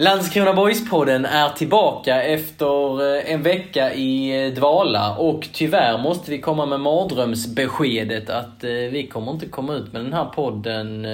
[0.00, 6.40] Landskrona Boys-podden är tillbaka efter eh, en vecka i eh, dvala och tyvärr måste vi
[6.40, 11.06] komma med mardrömsbeskedet att eh, vi kommer inte komma ut med den här podden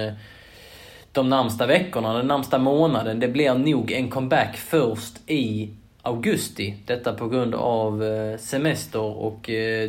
[1.12, 3.20] de närmsta veckorna, den närmsta månaden.
[3.20, 5.70] Det blir nog en comeback först i
[6.02, 6.74] augusti.
[6.86, 8.04] Detta på grund av
[8.38, 9.40] semester och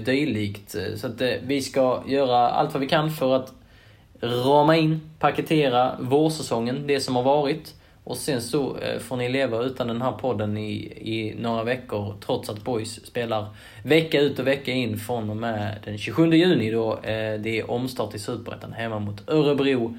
[0.06, 0.76] dylikt.
[0.96, 3.54] Så att vi ska göra allt vad vi kan för att
[4.22, 7.74] rama in, paketera vårsäsongen, det som har varit.
[8.06, 12.16] Och sen så eh, får ni leva utan den här podden i, i några veckor
[12.26, 13.48] trots att Boys spelar
[13.84, 17.72] vecka ut och vecka in från och med den 27 juni då eh, det är
[17.72, 19.98] omstart i Superettan hemma mot Örebro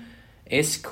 [0.65, 0.87] SK.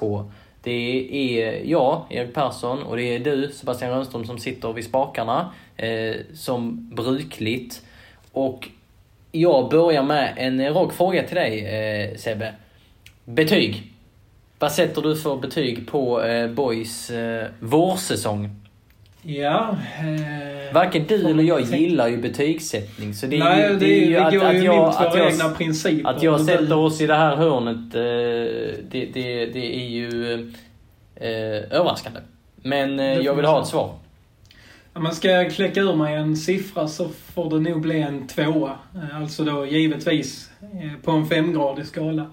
[0.62, 5.52] Det är jag, Erik Persson, och det är du, Sebastian Rönnström, som sitter vid spakarna
[5.76, 7.82] eh, som brukligt.
[8.32, 8.68] Och
[9.32, 12.54] jag börjar med en rak fråga till dig eh, Sebbe.
[13.24, 13.93] Betyg?
[14.58, 18.50] Vad sätter du för betyg på eh, Boys eh, vårsäsong?
[19.22, 19.77] Ja...
[19.98, 23.14] Eh, Varken du eller jag gillar ju betygssättning.
[23.14, 26.11] Så det nej, är ju, det, är ju att, att, jag, att jag, egna principer.
[26.11, 26.74] Att jag sätter du...
[26.74, 28.00] oss i det här hörnet, eh,
[28.91, 30.34] det, det, det är ju
[31.16, 31.28] eh,
[31.78, 32.20] överraskande.
[32.56, 33.94] Men eh, jag vill ha ett svar.
[34.92, 38.78] Om man ska kläcka ur mig en siffra så får det nog bli en tvåa.
[38.95, 42.30] Eh, alltså då givetvis eh, på en femgradig skala.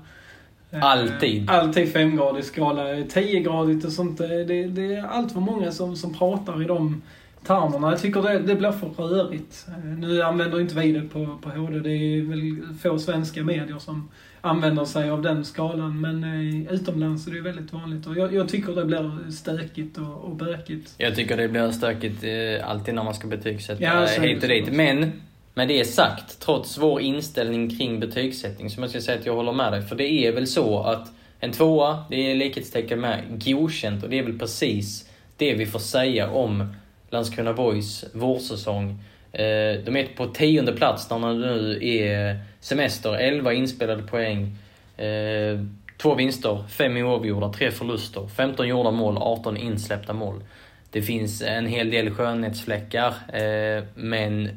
[0.71, 1.49] Eh, alltid?
[1.49, 3.03] Alltid femgradig skala.
[3.09, 7.01] Tiogradigt och sånt, det, det är allt för många som, som pratar i de
[7.47, 7.89] termerna.
[7.89, 9.67] Jag tycker det, det blir för rörigt.
[9.67, 11.79] Eh, nu använder inte vi det på, på HD.
[11.79, 14.09] Det är väl få svenska medier som
[14.41, 16.01] använder sig av den skalan.
[16.01, 18.07] Men eh, utomlands är det väldigt vanligt.
[18.07, 20.93] Och jag, jag tycker det blir stökigt och, och bökigt.
[20.97, 24.73] Jag tycker det blir stökigt eh, alltid när man ska betygsätta ja, hit och dit.
[24.73, 25.11] Men
[25.53, 29.53] med det sagt, trots vår inställning kring betygssättning, så måste jag säga att jag håller
[29.53, 29.81] med dig.
[29.81, 34.19] För det är väl så att en tvåa, det är likhetstecken med godkänt och det
[34.19, 36.73] är väl precis det vi får säga om
[37.09, 38.89] Landskrona Boys vårsäsong.
[39.31, 44.55] Eh, de är på tionde plats när det nu är semester, 11 inspelade poäng,
[44.97, 45.59] eh,
[45.97, 50.43] två vinster, fem oavgjorda, tre förluster, 15 gjorda mål, 18 insläppta mål.
[50.91, 54.49] Det finns en hel del skönhetsfläckar, eh, men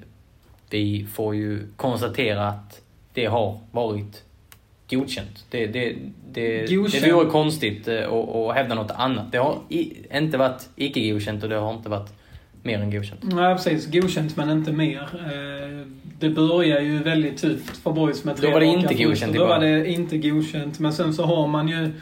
[0.71, 2.81] vi får ju konstatera att
[3.13, 4.23] det har varit
[4.91, 5.47] godkänt.
[5.51, 5.97] Det, det,
[6.33, 7.05] det, godkänt.
[7.05, 9.33] det vore konstigt att, att hävda något annat.
[9.33, 9.59] Det har
[10.13, 12.13] inte varit icke godkänt och det har inte varit
[12.63, 13.21] mer än godkänt.
[13.23, 13.87] Nej, precis.
[13.87, 15.09] Godkänt men inte mer.
[15.15, 15.87] Eh,
[16.19, 19.47] det börjar ju väldigt tufft för boys med tre Då var det inte godkänt Då
[19.47, 20.79] var det inte godkänt.
[20.79, 21.93] Men sen så har man ju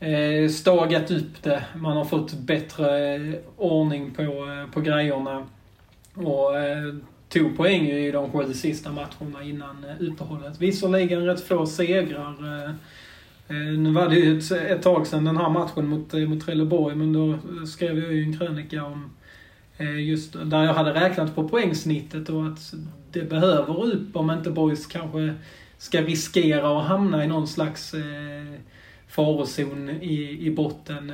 [0.00, 1.64] eh, stagat upp det.
[1.74, 3.20] Man har fått bättre
[3.56, 4.24] ordning på,
[4.72, 5.46] på grejerna.
[6.14, 6.56] Och
[7.28, 10.60] tog poäng i de sju sista matcherna innan eh, uppehållet.
[10.60, 12.34] Visserligen rätt få segrar.
[12.44, 12.70] Eh,
[13.48, 16.94] eh, nu var det ju ett, ett tag sedan den här matchen mot, mot Trelleborg,
[16.94, 19.10] men då skrev jag ju en krönika om
[20.06, 22.74] just där jag hade räknat på poängsnittet och att
[23.12, 25.34] det behöver upp om inte Boys kanske
[25.78, 27.94] ska riskera att hamna i någon slags
[29.08, 31.12] farozon i, i botten.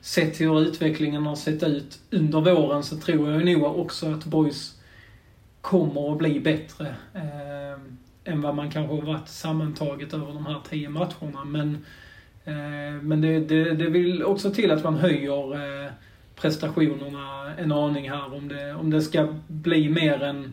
[0.00, 4.79] Sett hur utvecklingen har sett ut under våren så tror jag nog också att Boys
[5.60, 7.80] kommer att bli bättre eh,
[8.24, 11.44] än vad man kanske har varit sammantaget över de här tio matcherna.
[11.44, 11.74] Men,
[12.44, 15.90] eh, men det, det, det vill också till att man höjer eh,
[16.36, 20.52] prestationerna en aning här om det, om det ska bli mer än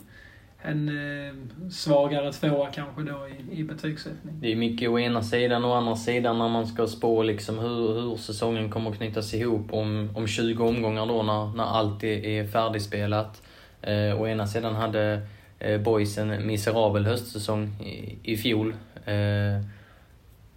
[0.62, 4.36] en eh, svagare tvåa kanske då i, i betygssättning.
[4.40, 7.60] Det är mycket å ena sidan och å andra sidan när man ska spå liksom
[7.60, 12.04] hur, hur säsongen kommer att knytas ihop om, om 20 omgångar då när, när allt
[12.04, 13.42] är, är färdigspelat.
[13.82, 15.22] Eh, å ena sidan hade
[15.60, 18.74] eh, Boys en miserabel höstsäsong i, i fjol.
[19.06, 19.62] Eh,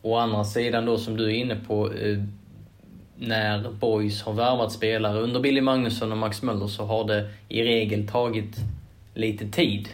[0.03, 2.19] å andra sidan då, som du är inne på, eh,
[3.17, 7.63] när Boys har värvat spelare under Billy Magnusson och Max Möller så har det i
[7.63, 8.57] regel tagit
[9.15, 9.89] lite tid.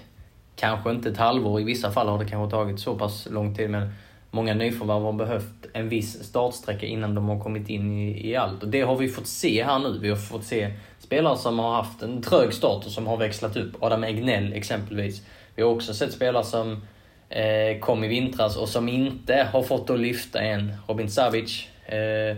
[0.57, 3.71] Kanske inte ett halvår, i vissa fall har det kanske tagit så pass lång tid,
[3.71, 3.93] men
[4.37, 8.63] många nyförvärv har behövt en viss startsträcka innan de har kommit in i, i allt.
[8.63, 9.99] Och det har vi fått se här nu.
[9.99, 13.57] Vi har fått se spelare som har haft en trög start och som har växlat
[13.57, 13.83] upp.
[13.83, 15.23] Adam Egnell exempelvis.
[15.55, 16.83] Vi har också sett spelare som
[17.29, 20.73] eh, kom i vintras och som inte har fått att lyfta än.
[20.89, 22.37] Robin Savic eh, eh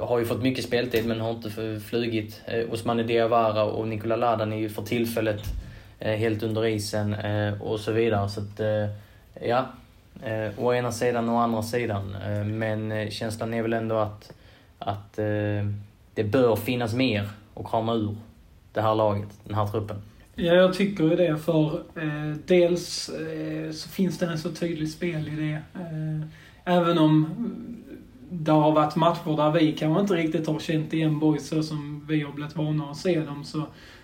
[0.00, 2.40] har ju fått mycket speltid men har inte flugit.
[2.46, 5.42] Eh, Osmane Diawara och Nikola Ladan är ju för tillfället
[5.98, 8.28] eh, helt under isen eh, och så vidare.
[8.28, 8.88] Så att, eh,
[9.48, 9.66] ja,
[10.22, 12.14] eh, å ena sidan och å andra sidan.
[12.14, 14.32] Eh, men eh, känslan är väl ändå att,
[14.78, 15.66] att eh,
[16.14, 18.16] det bör finnas mer att krama ur
[18.72, 19.96] det här laget, den här truppen.
[20.34, 21.38] Ja, jag tycker ju det.
[21.38, 25.52] För eh, dels eh, så finns det en så tydlig spelidé.
[25.74, 26.28] Eh,
[26.64, 27.28] även om
[28.30, 32.06] det har varit matcher där vi kanske inte riktigt har känt igen boys så som
[32.08, 33.62] vi har blivit vana att se dem, så,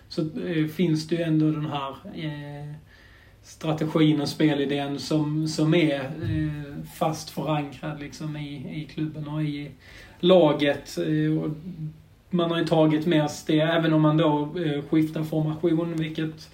[0.08, 2.75] så eh, finns det ju ändå den här eh,
[3.48, 9.70] strategin och spelidén som, som är eh, fast förankrad liksom i, i klubben och i
[10.20, 10.98] laget.
[10.98, 11.50] Eh, och
[12.30, 16.50] man har ju tagit med det, även om man då eh, skiftar formation, vilket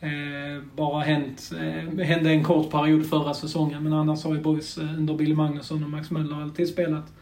[0.00, 3.82] eh, bara hänt, eh, hände en kort period förra säsongen.
[3.82, 7.12] Men annars har ju boys eh, under Billy Magnusson och Max Möller alltid spelat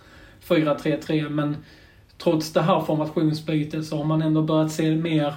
[0.48, 1.28] 4-3-3.
[1.28, 1.56] Men
[2.18, 5.34] trots det här formationsbytet så har man ändå börjat se mer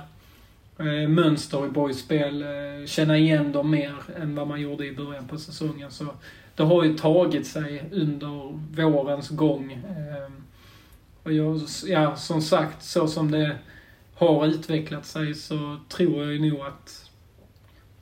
[0.84, 2.42] Eh, mönster i Borgs spel.
[2.42, 5.92] Eh, känna igen dem mer än vad man gjorde i början på säsongen.
[5.92, 6.06] Så
[6.56, 9.72] det har ju tagit sig under vårens gång.
[9.72, 10.32] Eh,
[11.24, 13.58] och jag, ja, som sagt, så som det
[14.14, 17.12] har utvecklat sig så tror jag ju nog att,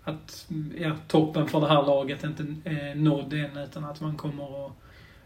[0.04, 0.48] att
[0.78, 4.72] ja, toppen för det här laget inte är nådd än, utan att man kommer att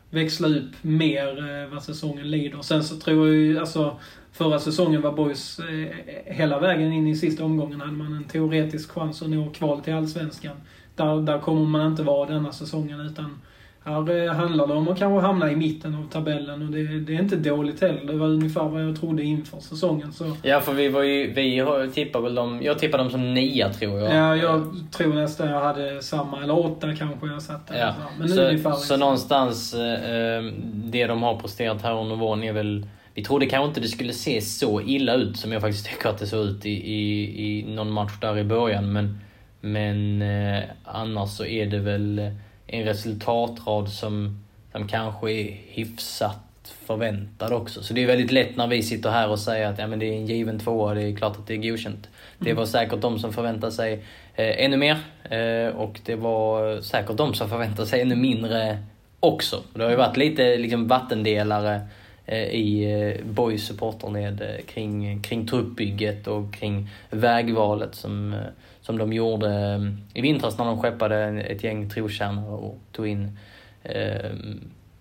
[0.10, 2.62] växla upp mer eh, vad säsongen lider.
[2.62, 4.00] Sen så tror jag ju, alltså
[4.32, 5.88] förra säsongen var boys eh,
[6.26, 9.94] hela vägen in i sista omgången hade man en teoretisk chans att nå kval till
[9.94, 10.58] Allsvenskan.
[10.96, 13.42] Där, där kommer man inte vara denna säsongen utan
[13.86, 17.16] här eh, handlar det om att kanske hamna i mitten av tabellen och det, det,
[17.16, 18.04] är inte dåligt heller.
[18.06, 20.14] Det var ungefär vad jag trodde inför säsongen.
[20.14, 20.36] Så.
[20.42, 24.00] Ja, för vi var ju, vi tippade väl dem, jag tippade dem som nia tror
[24.00, 24.16] jag.
[24.16, 27.78] Ja, jag tror nästan jag hade samma, eller åtta kanske jag satte.
[27.78, 27.94] Ja.
[28.20, 30.44] Men så, ungefär så någonstans, eh,
[30.74, 34.14] det de har presterat här under våren är väl vi trodde kanske inte det skulle
[34.14, 37.76] se så illa ut som jag faktiskt tycker att det såg ut i, i, i
[37.76, 38.94] någon match där i början.
[38.94, 39.20] Men,
[39.62, 42.32] men eh, annars så är det väl
[42.68, 46.40] en resultatrad som, som kanske är hyfsat
[46.86, 47.84] förväntad också.
[47.84, 50.06] Så det är väldigt lätt när vi sitter här och säger att ja, men det
[50.06, 52.10] är en given tvåa, det är klart att det är godkänt.
[52.38, 53.94] Det var säkert de som förväntade sig
[54.36, 58.78] eh, ännu mer eh, och det var säkert de som förväntade sig ännu mindre
[59.20, 59.64] också.
[59.74, 61.82] Det har ju varit lite liksom, vattendelare
[62.26, 68.40] eh, i eh, Boys supporterled eh, kring, kring truppbygget och kring vägvalet som eh,
[68.86, 73.38] som de gjorde eh, i vintras när de skeppade ett gäng trotjänare och tog in
[73.84, 74.32] eh,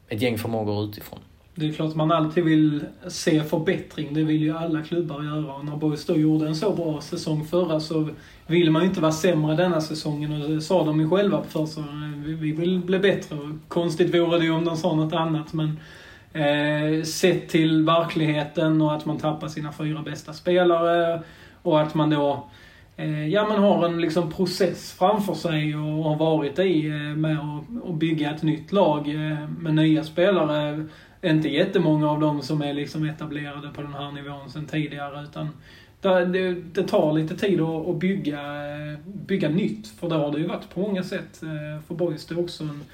[0.08, 1.18] ett gäng förmågor utifrån.
[1.54, 4.14] Det är klart att man alltid vill se förbättring.
[4.14, 5.54] Det vill ju alla klubbar göra.
[5.54, 8.08] Och när Boys då gjorde en så bra säsong förra så
[8.46, 10.42] vill man ju inte vara sämre denna säsongen.
[10.42, 12.24] Och det sa de ju själva på försäsongen.
[12.26, 13.38] Vi vill bli bättre.
[13.68, 15.52] Konstigt vore det ju om de sa något annat.
[15.52, 15.78] Men
[16.32, 21.22] eh, sett till verkligheten och att man tappar sina fyra bästa spelare
[21.62, 22.48] och att man då
[22.96, 27.38] Eh, ja, man har en liksom process framför sig och har varit i eh, med
[27.84, 30.86] att bygga ett nytt lag eh, med nya spelare.
[31.22, 35.48] Inte jättemånga av dem som är liksom etablerade på den här nivån sedan tidigare utan
[36.00, 38.42] det, det tar lite tid att bygga,
[39.04, 39.88] bygga nytt.
[39.88, 41.38] För det har det ju varit på många sätt.
[41.86, 42.84] För Boys det är också en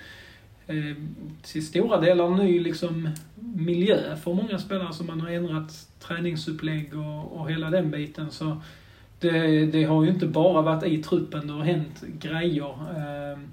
[1.42, 3.08] till stora delar ny liksom,
[3.40, 8.30] miljö för många spelare som man har ändrat träningsupplägg och, och hela den biten.
[8.30, 8.56] Så
[9.20, 12.74] det, det, har ju inte bara varit i truppen det har hänt grejer.
[12.96, 13.48] Ehm,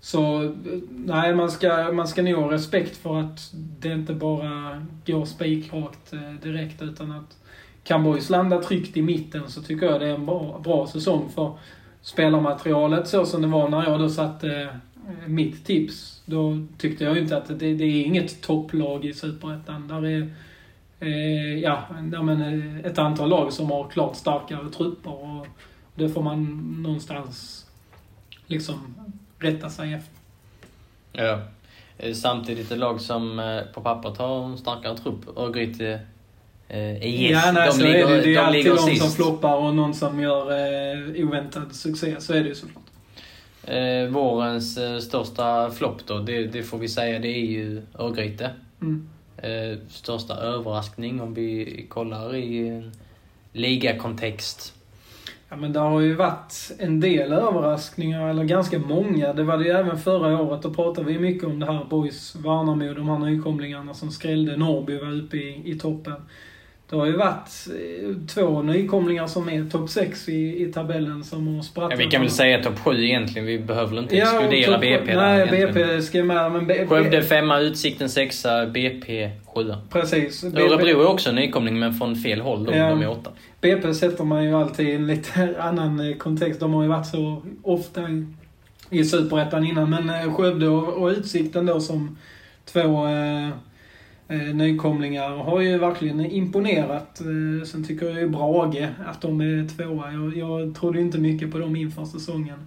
[0.00, 0.52] så
[0.90, 6.12] nej, man ska, man ska nog ha respekt för att det inte bara går spikrakt
[6.12, 7.36] eh, direkt utan att
[7.84, 11.30] kan Boys landa tryggt i mitten så tycker jag det är en bra, bra säsong
[11.34, 11.52] för
[12.02, 16.22] spelarmaterialet så som det var när jag då satte eh, mitt tips.
[16.26, 19.88] Då tyckte jag ju inte att det, det är inget topplag i Superettan.
[19.88, 20.30] Där är
[21.62, 21.86] ja,
[22.22, 25.46] men eh, ett antal lag som har klart starkare trupper och
[25.94, 26.44] det får man
[26.82, 27.66] någonstans
[28.46, 28.94] liksom
[29.38, 30.16] rätta sig efter.
[31.12, 31.40] Ja.
[31.98, 35.38] Eh, samtidigt ett lag som eh, på pappret har en starkare trupp.
[35.38, 36.00] Örgryte
[36.68, 37.30] är yes.
[37.44, 38.20] Ja, nej, de så ligger, är det.
[38.20, 39.02] Det är de alltid någon sist.
[39.02, 42.20] som floppar och någon som gör eh, oväntad succé.
[42.20, 42.82] Så är det ju såklart.
[43.64, 48.50] Eh, vårens eh, största flopp då, det, det, får vi säga, det är ju Örgryte.
[48.80, 52.92] Mm eh, största överraskning om vi kollar i en
[53.52, 54.72] ligakontext?
[55.48, 59.32] Ja, men det har ju varit en del överraskningar, eller ganska många.
[59.32, 60.62] Det var det ju även förra året.
[60.62, 64.56] Då pratade vi mycket om det här Boys Värnamo, de här nykomlingarna som skrällde.
[64.56, 66.14] Norrby var uppe i, i toppen.
[66.90, 71.54] Det har ju varit eh, två nykomlingar som är topp 6 i, i tabellen som
[71.56, 72.00] har sprattlat.
[72.00, 73.46] Ja, vi kan väl säga topp 7 egentligen.
[73.46, 75.88] Vi behöver väl inte Ja, exkludera BP Nej, egentligen.
[75.88, 76.52] BP ska med.
[76.52, 79.78] Men B- Skövde femma, Utsikten sexa, BP sjua.
[79.90, 80.44] Precis.
[80.44, 82.72] Örebro är också en nykomling men från fel håll då.
[82.74, 82.88] Ja.
[82.88, 83.30] De är åtta.
[83.60, 86.60] BP sätter man ju alltid i en lite annan eh, kontext.
[86.60, 88.26] De har ju varit så ofta i,
[88.90, 89.90] i Superettan innan.
[89.90, 92.16] Men eh, Skövde och, och Utsikten då som
[92.72, 93.48] två eh,
[94.34, 97.20] nykomlingar har ju verkligen imponerat.
[97.20, 100.12] Eh, sen tycker jag ju Brage att de är tvåa.
[100.12, 102.58] Jag, jag trodde inte mycket på dem inför säsongen.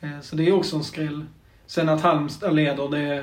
[0.00, 1.24] Eh, så det är också en skräll.
[1.66, 3.22] Sen att Halmstad leder, det,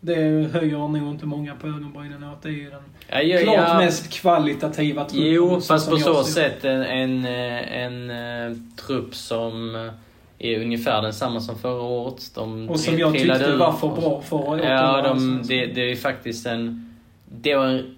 [0.00, 2.42] det höjer nog inte många på ögonbrynen åt.
[2.42, 3.78] Det är ju den Ja, ja, klart ja.
[3.78, 5.32] mest kvalitativa truppen.
[5.32, 8.56] Jo, fast på så sätt en, en, eh, en, eh,
[8.86, 9.92] trupp som eh,
[10.38, 12.30] är ungefär densamma som förra året.
[12.34, 13.58] De Och som jag tyckte ut.
[13.58, 16.87] var för bra för att Ja, de, det, det är faktiskt en...
[17.30, 17.96] Det var en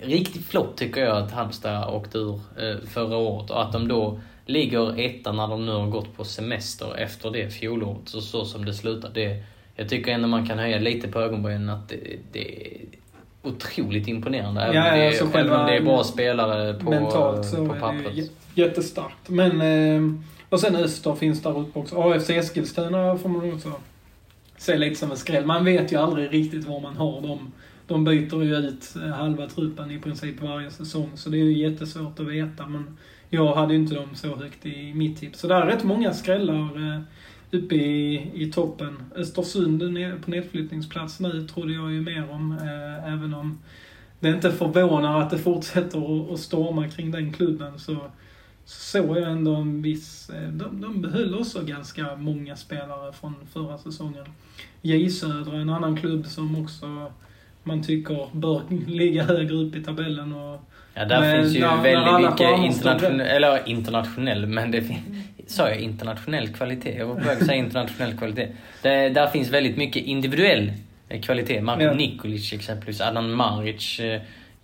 [0.00, 4.20] riktig flopp tycker jag att Halmstad åkte ur eh, förra året och att de då
[4.46, 8.64] ligger etta när de nu har gått på semester efter det fjolåret, så, så som
[8.64, 9.10] det slutar.
[9.14, 9.42] Det,
[9.76, 12.80] jag tycker ändå man kan höja lite på ögonbrynen att det, det är
[13.42, 14.60] otroligt imponerande.
[14.60, 17.74] Även, Ja, om det, alltså även om det är bra spelare på, Mentalt så på
[17.74, 18.30] pappret.
[18.54, 19.28] jättestarkt.
[19.28, 21.96] Men, eh, och sen Öster finns där uppe också.
[21.96, 23.72] AFC Eskilstuna får man också
[24.56, 25.46] se lite som en skräll.
[25.46, 27.52] Man vet ju aldrig riktigt var man har dem.
[27.88, 31.58] De byter ju ut eh, halva truppen i princip varje säsong, så det är ju
[31.58, 32.66] jättesvårt att veta.
[32.66, 32.96] Men
[33.30, 35.40] jag hade ju inte dem så högt i mitt tips.
[35.40, 37.00] Så det är rätt många skrällar eh,
[37.50, 39.02] uppe i, i toppen.
[39.16, 39.80] Östersund
[40.24, 42.52] på nedflyttningsplats nu, trodde jag ju mer om.
[42.52, 43.58] Eh, även om
[44.20, 47.96] det inte förvånar att det fortsätter att- storma kring den klubben så
[48.64, 50.30] såg jag ändå en viss...
[50.30, 54.26] Eh, de, de behöll också ganska många spelare från förra säsongen.
[54.82, 57.12] J Södra, en annan klubb som också
[57.62, 60.32] man tycker bör ligga högre upp i tabellen.
[60.32, 60.60] Och,
[60.94, 65.00] Ja, där Men finns ju när- väldigt mycket internationell, eller internationell, men det finns...
[65.46, 66.98] Sa jag internationell kvalitet?
[66.98, 68.48] Jag var på väg att säga internationell kvalitet.
[68.82, 70.72] Det, där finns väldigt mycket individuell
[71.08, 71.60] eh, kvalitet.
[71.60, 71.94] Marko Ja.
[71.94, 74.00] Nikolic exempelvis, Adnan Maric.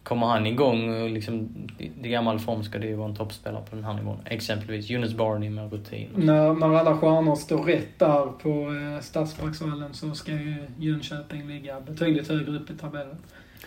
[0.04, 3.84] Kommer han igång liksom, i- gammal form ska det ju vara en toppspelare på den
[3.84, 4.16] här nivån.
[4.25, 6.08] Exempelvis Yunus Barney med rutin.
[6.16, 11.80] när, när alla stjärnor står rätt där på eh, Stadsparksvallen så ska ju Jönköping ligga
[11.80, 13.16] betydligt högre upp i tabellen.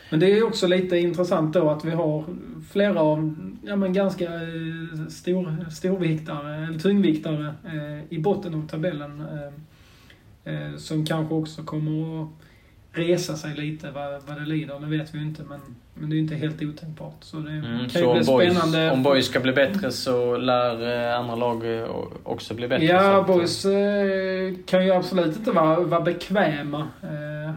[0.10, 2.24] Men det är ju också lite intressant då att vi har
[2.72, 9.22] flera av, ja men ganska eh, stor, storviktare, eller tungviktare eh, i botten av tabellen.
[9.22, 12.30] Eh, eh, som kanske också kommer att
[12.98, 15.60] resa sig lite vad, vad det lider, det vet vi ju inte men,
[15.94, 17.16] men det är ju inte helt otänkbart.
[17.22, 18.92] Så det Mm, kan så bli boys, spännande.
[18.92, 21.90] om boys ska bli bättre så lär eh, andra lag eh,
[22.24, 22.88] också bli bättre.
[22.88, 26.88] så Ja, att, boys eh, kan ju absolut inte vara, vara bekväma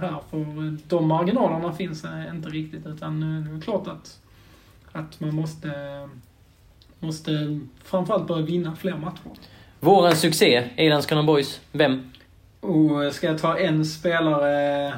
[0.00, 2.04] här för de marginalerna finns
[2.34, 4.18] inte riktigt utan det är klart att,
[4.92, 5.70] att man måste,
[6.98, 9.20] måste framförallt börja vinna fler matcher.
[9.80, 12.10] Vårens succé i Landskrona Boys, vem?
[12.60, 14.92] Och eh, ska jag ta en spelare,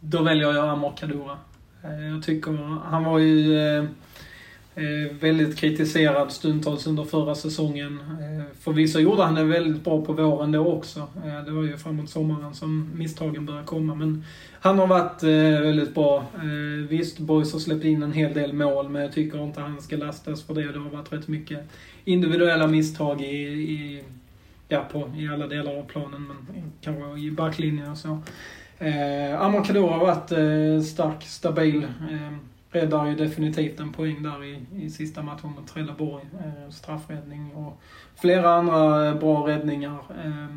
[0.00, 1.38] då väljer jag Amor Kadura.
[1.84, 2.52] Eh, jag tycker,
[2.84, 3.84] han var ju eh,
[4.74, 7.98] eh, väldigt kritiserad stundtals under förra säsongen.
[8.60, 11.06] Förvisso gjorde han det väldigt bra på våren då också.
[11.46, 13.94] Det var ju framåt sommaren som misstagen började komma.
[13.94, 14.24] Men
[14.60, 15.22] han har varit
[15.62, 16.24] väldigt bra.
[16.88, 19.96] Visst, Boys har släppt in en hel del mål, men jag tycker inte han ska
[19.96, 20.72] lastas för det.
[20.72, 21.60] Det har varit rätt mycket
[22.04, 24.02] individuella misstag i, i
[24.68, 28.18] ja, på, i alla delar av planen, men kanske i backlinjen och så.
[28.80, 31.82] Eh, Amon Kador har varit eh, stark, stabil.
[31.82, 32.32] Eh,
[32.70, 36.24] räddar ju definitivt en poäng där i, i sista matchen mot Trelleborg.
[36.38, 37.80] Eh, straffräddning och
[38.20, 39.98] flera andra eh, bra räddningar.
[40.24, 40.56] Eh,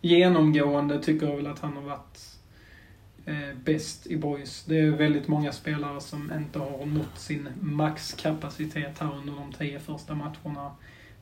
[0.00, 2.38] genomgående tycker jag väl att han har varit
[3.26, 4.64] eh, bäst i boys.
[4.64, 9.78] Det är väldigt många spelare som inte har nått sin maxkapacitet här under de tio
[9.78, 10.70] första matcherna.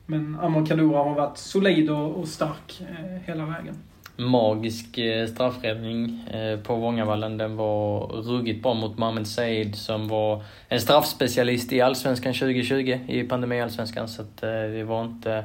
[0.05, 3.75] Men Amor Kadura har varit solid och, och stark eh, hela vägen
[4.15, 7.37] magisk eh, straffräddning eh, på Vångavallen.
[7.37, 13.23] Den var ruggigt bra mot Mohamed Said som var en straffspecialist i Allsvenskan 2020, i
[13.23, 14.07] pandemiallsvenskan.
[14.07, 15.43] Så att eh, det var inte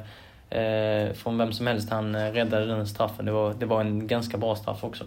[1.13, 3.25] från vem som helst han räddade den straffen.
[3.25, 5.03] Det var, det var en ganska bra straff också.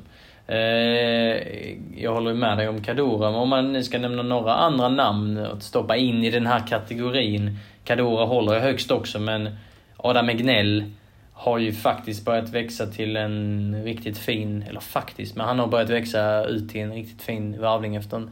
[1.97, 5.39] Jag håller med dig om Kadura, men om man nu ska nämna några andra namn
[5.39, 7.59] att stoppa in i den här kategorin.
[7.85, 9.57] Kadura håller jag högst också, men
[9.97, 10.85] Adam Egnell
[11.33, 15.91] har ju faktiskt börjat växa till en riktigt fin, eller faktiskt, men han har börjat
[15.91, 18.31] växa ut till en riktigt fin värvning efter en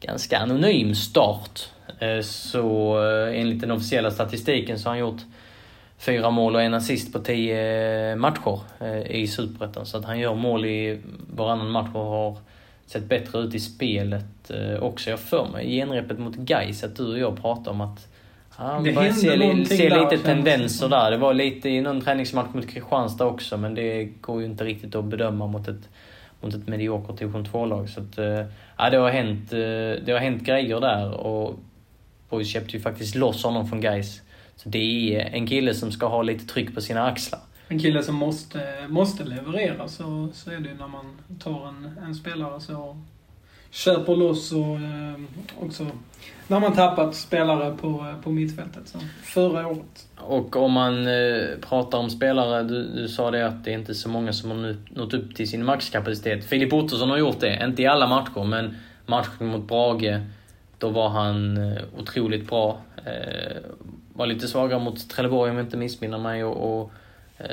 [0.00, 1.68] ganska anonym start.
[1.98, 5.22] Eh, så eh, enligt den officiella statistiken så har han gjort
[5.98, 8.60] fyra mål och en assist på tio eh, matcher
[9.10, 9.86] i Superettan.
[9.86, 11.00] Så att han gör mål i
[11.34, 12.36] varannan match och har
[12.86, 14.50] sett bättre ut i spelet
[14.80, 15.10] också.
[15.10, 18.08] Jag för mig genrepet mot Gais att du och jag pratade om att
[18.66, 21.10] han Det börjar hände se, li- se där, lite tendenser där.
[21.10, 24.94] Det var lite i någon träningsmatch mot Kristianstad också men det går ju inte riktigt
[24.94, 25.88] att bedöma mot ett,
[26.40, 27.88] mot ett mediokert division 2-lag.
[27.88, 28.44] Så att, eh,
[28.78, 29.58] ja, det, har hänt, eh,
[30.06, 31.58] det har hänt grejer där och
[32.30, 34.22] Boys köpte ju faktiskt loss honom från Gais.
[34.56, 37.40] Så det är en kille som ska ha lite tryck på sina axlar.
[37.68, 41.04] En kille som måste, måste leverera, så, så är det ju när man
[41.38, 42.96] tar en, en spelare så
[43.70, 45.14] köper loss och eh,
[45.60, 45.86] också
[46.48, 50.08] när man tappat spelare på, eh, på mittfältet som förra året.
[50.16, 53.94] Och om man eh, pratar om spelare, du, du sa det att det är inte
[53.94, 56.44] så många som har nått upp till sin maxkapacitet.
[56.44, 58.76] Filip Ottosson har gjort det, inte i alla matcher, men
[59.06, 60.20] matchen mot Brage,
[60.78, 62.78] då var han eh, otroligt bra.
[63.04, 63.56] Eh,
[64.12, 66.92] var lite svagare mot Trelleborg om jag inte missminner mig och, och,
[67.38, 67.48] eh,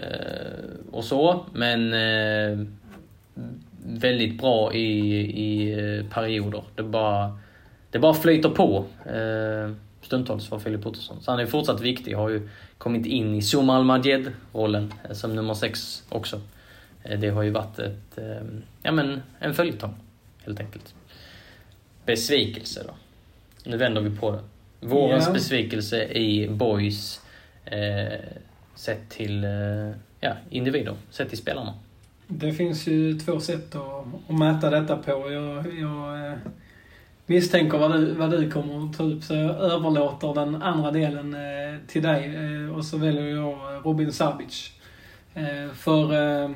[0.92, 2.68] och så, men eh,
[3.86, 6.64] väldigt bra i, i eh, perioder.
[6.75, 7.40] Det bara,
[7.96, 11.22] det bara flyter på eh, stundtals för Filip Ottosson.
[11.22, 12.14] Så han är fortsatt viktig.
[12.14, 16.42] Har ju kommit in i Zuma Al-Majed-rollen eh, som nummer sex också.
[17.04, 18.48] Eh, det har ju varit ett, eh,
[18.84, 19.94] ja men en följetong
[20.46, 20.94] helt enkelt.
[22.06, 22.94] Besvikelse då.
[23.70, 24.40] Nu vänder vi på det.
[24.88, 25.34] Vårens Ja.
[25.34, 27.22] besvikelse i Boys
[27.66, 28.20] eh,
[28.75, 29.50] sett till eh,
[30.20, 31.74] ja, individer, sett till spelarna.
[32.28, 35.12] Det finns ju två sätt att, att mäta detta på.
[35.32, 36.34] Jag, jag
[37.25, 41.34] misstänker vad du, vad du kommer att ta upp, så jag överlåter den andra delen
[41.34, 42.36] eh, till dig.
[42.70, 44.72] Eh, och så väljer jag Robin Sabic.
[45.34, 45.44] Eh,
[45.75, 46.50] för eh, Jag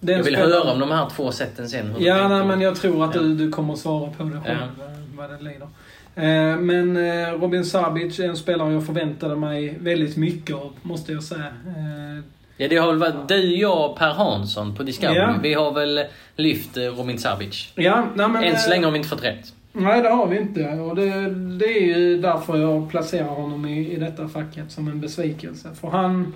[0.00, 1.86] vill spelaren- höra om de här två sätten sen.
[1.90, 3.20] hur Ja, nej, men jag tror att Ja.
[3.20, 4.84] du, du kommer att svara på det själv, Ja.
[4.84, 5.68] eh, vad det lider.
[6.14, 11.12] Eh, Men eh, Robin Sabic är en spelare jag förväntade mig väldigt mycket av, måste
[11.12, 11.46] jag säga.
[11.46, 12.24] Eh,
[12.58, 15.16] Ja, det har väl varit du, jag och Per Hansson på Discovery.
[15.18, 15.34] Ja.
[15.42, 16.04] Vi har väl
[16.36, 17.72] lyft eh, Robin Sabic.
[17.74, 19.52] Ja, nej, men, Än så eh, länge har vi inte fått rätt.
[19.78, 20.68] Nej, det har vi inte.
[20.70, 25.00] Och det, det är ju därför jag placerar honom i, i detta facket som en
[25.00, 25.74] besvikelse.
[25.74, 26.32] För han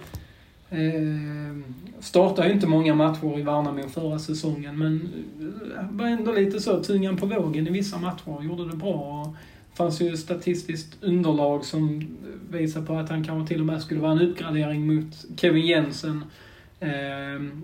[0.71, 5.09] eh, startade ju inte många matcher i Värnamo förra säsongen, men
[5.77, 8.43] eh, var ändå lite så tungan på vågen i vissa matcher.
[8.43, 9.23] Gjorde det bra.
[9.27, 9.37] Och
[9.71, 12.07] det fanns ju statistiskt underlag som
[12.51, 16.25] visar på att han kanske till och med skulle vara en uppgradering mot Kevin Jensen.
[16.81, 16.91] Eh,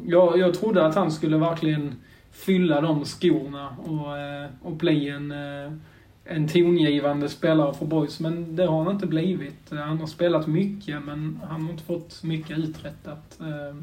[0.07, 1.95] jag, jag trodde att han skulle verkligen
[2.37, 5.73] fylla de skorna och, eh, och bli en, eh,
[6.25, 8.21] en tongivande spelare för boys.
[8.21, 9.71] Men det har han inte blivit.
[9.71, 13.41] Han har spelat mycket, men han har inte fått mycket uträttat.
[13.41, 13.77] Eh,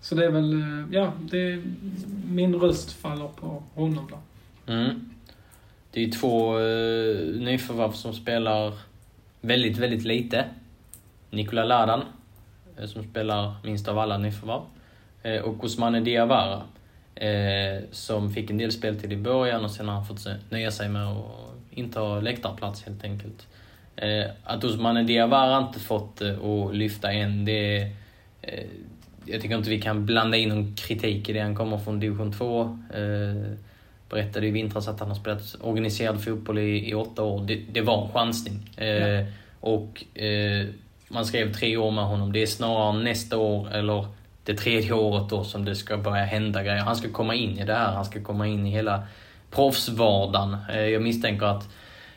[0.00, 1.62] så det är väl, ja, det,
[2.30, 4.18] min röst faller på honom då.
[4.72, 5.10] Mm.
[5.90, 8.72] Det är ju två uh, nyförvärv som spelar
[9.40, 10.44] väldigt, väldigt lite.
[11.30, 12.02] Nikola Ladan,
[12.76, 14.62] eh, som spelar minst av alla nyförvärv.
[15.22, 16.62] Eh, och Ousmane Diawara,
[17.14, 20.88] eh, som fick en del speltid i början och sen har han fått nöja sig
[20.88, 21.24] med att
[21.70, 23.46] inta läktarplats helt enkelt.
[23.96, 27.76] Eh, att Ousmane Diawara inte fått det att lyfta än, det
[28.42, 28.64] eh,
[29.26, 31.40] Jag tycker inte vi kan blanda in någon kritik i det.
[31.40, 32.62] Han kommer från division 2.
[32.94, 33.52] Eh,
[34.08, 37.44] berättade i vintras att han har spelat organiserad fotboll i, i åtta år.
[37.46, 38.70] Det, det var en chansning.
[38.76, 39.26] Eh, Ja.
[39.60, 40.66] Och eh,
[41.08, 42.32] man skrev tre år med honom.
[42.32, 44.06] Det är snarare nästa år eller
[44.44, 46.82] det tredje året då som det ska börja hända grejer.
[46.82, 47.92] Han ska komma in i det här.
[47.92, 49.02] Han ska komma in i hela
[49.50, 50.56] proffsvardagen.
[50.70, 51.68] Eh, jag misstänker att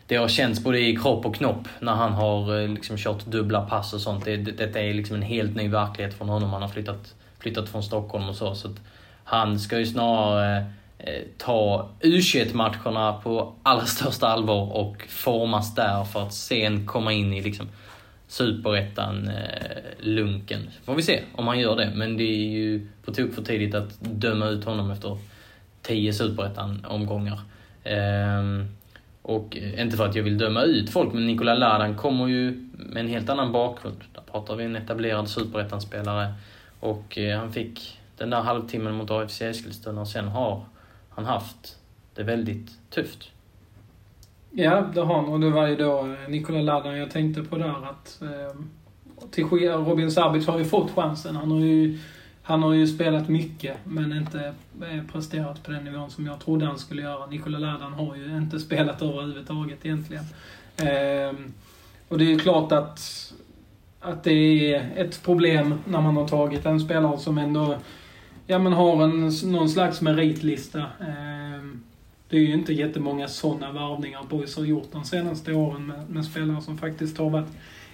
[0.07, 3.61] det har känts både i kropp och knopp när han har eh, liksom kört dubbla
[3.61, 4.25] pass och sånt.
[4.25, 6.49] Det, det, detta är liksom en helt ny verklighet från honom.
[6.49, 8.55] Han har flyttat, flyttat från Stockholm och så.
[8.55, 8.77] så att
[9.23, 10.65] han ska ju snarare
[10.97, 17.33] eh, ta U21-matcherna på allra största allvar och formas där för att sen komma in
[17.33, 17.69] i liksom
[18.27, 20.69] superettan, eh, lunken.
[20.83, 21.91] Får vi se om han gör det.
[21.95, 25.17] Men det är ju på tok för tidigt att döma ut honom efter
[25.81, 27.39] 10 superettan-omgångar.
[27.83, 28.65] Eh,
[29.21, 33.01] och inte för att jag vill döma ut folk, men Nikola Ladan kommer ju med
[33.01, 34.03] en helt annan bakgrund.
[34.13, 36.33] Där pratar vi en etablerad superettan-spelare.
[36.79, 40.65] Och eh, han fick den där halvtimmen mot AFC Eskilstuna och sen har
[41.09, 41.77] han haft
[42.15, 43.31] det väldigt tufft.
[44.59, 45.25] Ja, det har han.
[45.25, 48.59] Och det var ju då eh, Nikola Ladan jag tänkte på där att eh,
[49.31, 51.35] till Robin Sabic har ju fått chansen.
[51.35, 51.99] Han har ju,
[52.41, 56.65] han har ju spelat mycket men inte eh, presterat på den nivån som jag trodde
[56.65, 57.25] han skulle göra.
[57.25, 60.23] Nikola Ladan har ju inte spelat överhuvudtaget egentligen.
[60.77, 61.35] Eh,
[62.07, 63.33] och det är ju klart att,
[63.99, 67.77] att det är ett problem när man har tagit en spelare som ändå
[68.47, 70.83] ja, men har en, någon slags meritlista.
[70.99, 71.83] Ehm,
[72.27, 76.09] Eh, det är ju inte jättemånga sådana varvningar Boys har gjort de senaste åren med,
[76.09, 77.47] med spelare som faktiskt har varit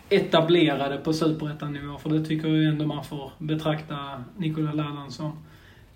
[0.10, 1.98] etablerade på superettan-nivå.
[1.98, 5.32] För det tycker jag ändå man får betrakta Nikola Ladan som.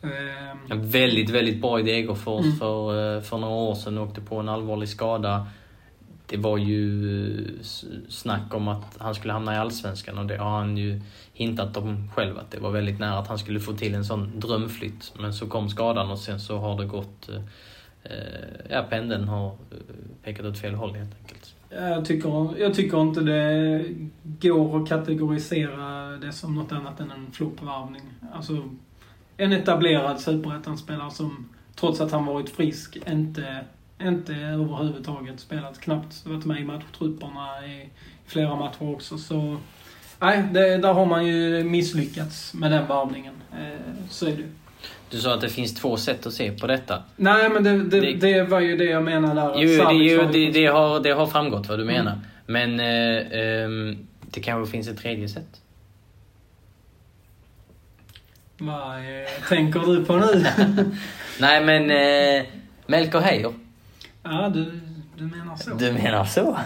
[0.01, 2.57] Ehm, En väldigt, väldigt bra i Degerfors Mm.
[2.57, 3.97] för, eh, för några år sedan.
[3.97, 5.47] Åkte på en allvarlig skada.
[6.29, 7.63] Det var ju eh,
[8.09, 11.01] snack om att han skulle hamna i Allsvenskan och det har han ju
[11.33, 14.39] hintat om själv att det var väldigt nära att han skulle få till en sån
[14.39, 15.13] drömflytt.
[15.19, 17.29] Men så kom skadan och sen så har det gått
[18.09, 18.17] eh,
[18.69, 19.77] Ja, pendeln har eh,
[20.23, 21.53] pekat åt fel håll helt enkelt.
[21.69, 23.85] Jag tycker, jag tycker inte det
[24.23, 28.01] går att kategorisera det som något annat än en floppvarvning.
[28.33, 28.69] Alltså,
[29.37, 33.65] en etablerad superettan-spelare som, trots att han varit frisk, inte,
[34.01, 35.79] inte överhuvudtaget spelat.
[35.79, 37.89] Knappt varit med i matchtrupperna i
[38.25, 39.17] flera matcher också.
[39.17, 39.57] Så,
[40.19, 43.33] nej, det, där har man ju misslyckats med den varvningen.
[43.51, 44.49] Eh, så är det ju.
[45.09, 47.03] Du sa att det finns två sätt att se på detta.
[47.15, 49.53] Nej, men det, det, Det- det var ju det jag menade där.
[49.55, 51.95] Jo, det, ju, det, det, har, det har framgått vad du Mm.
[51.95, 52.19] menar.
[52.45, 55.61] Men eh, ehm, det kanske finns ett tredje sätt.
[58.57, 59.03] Vad eh,
[59.49, 60.45] tänker du på nu?
[61.39, 62.45] Nej, men eh,
[62.87, 63.53] Melker Heier.
[64.23, 64.79] ja, du,
[65.17, 65.73] du menar så.
[65.73, 66.57] Du menar så?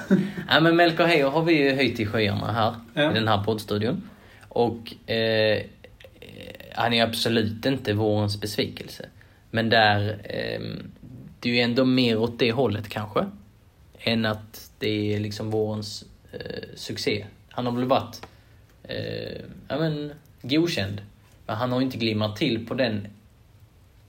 [0.50, 3.12] ja, men Melker Heier har vi ju höjt i skyarna här Ja.
[3.12, 4.10] i den här poddstudion.
[4.50, 5.62] Och eh,
[6.76, 9.06] han är absolut inte vårens besvikelse.
[9.50, 10.62] Men där, eh,
[11.40, 13.26] det är ju ändå mer åt det hållet kanske.
[14.00, 17.26] Än att det är liksom vårens eh, succé.
[17.50, 18.28] Han har väl varit,
[18.84, 21.02] eh, ja men, godkänd.
[21.46, 23.08] Men han har ju inte glimmat till på den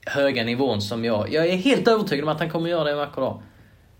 [0.06, 1.32] höga nivån som jag...
[1.32, 3.42] Jag är helt övertygad om att han kommer göra det en vacker dag.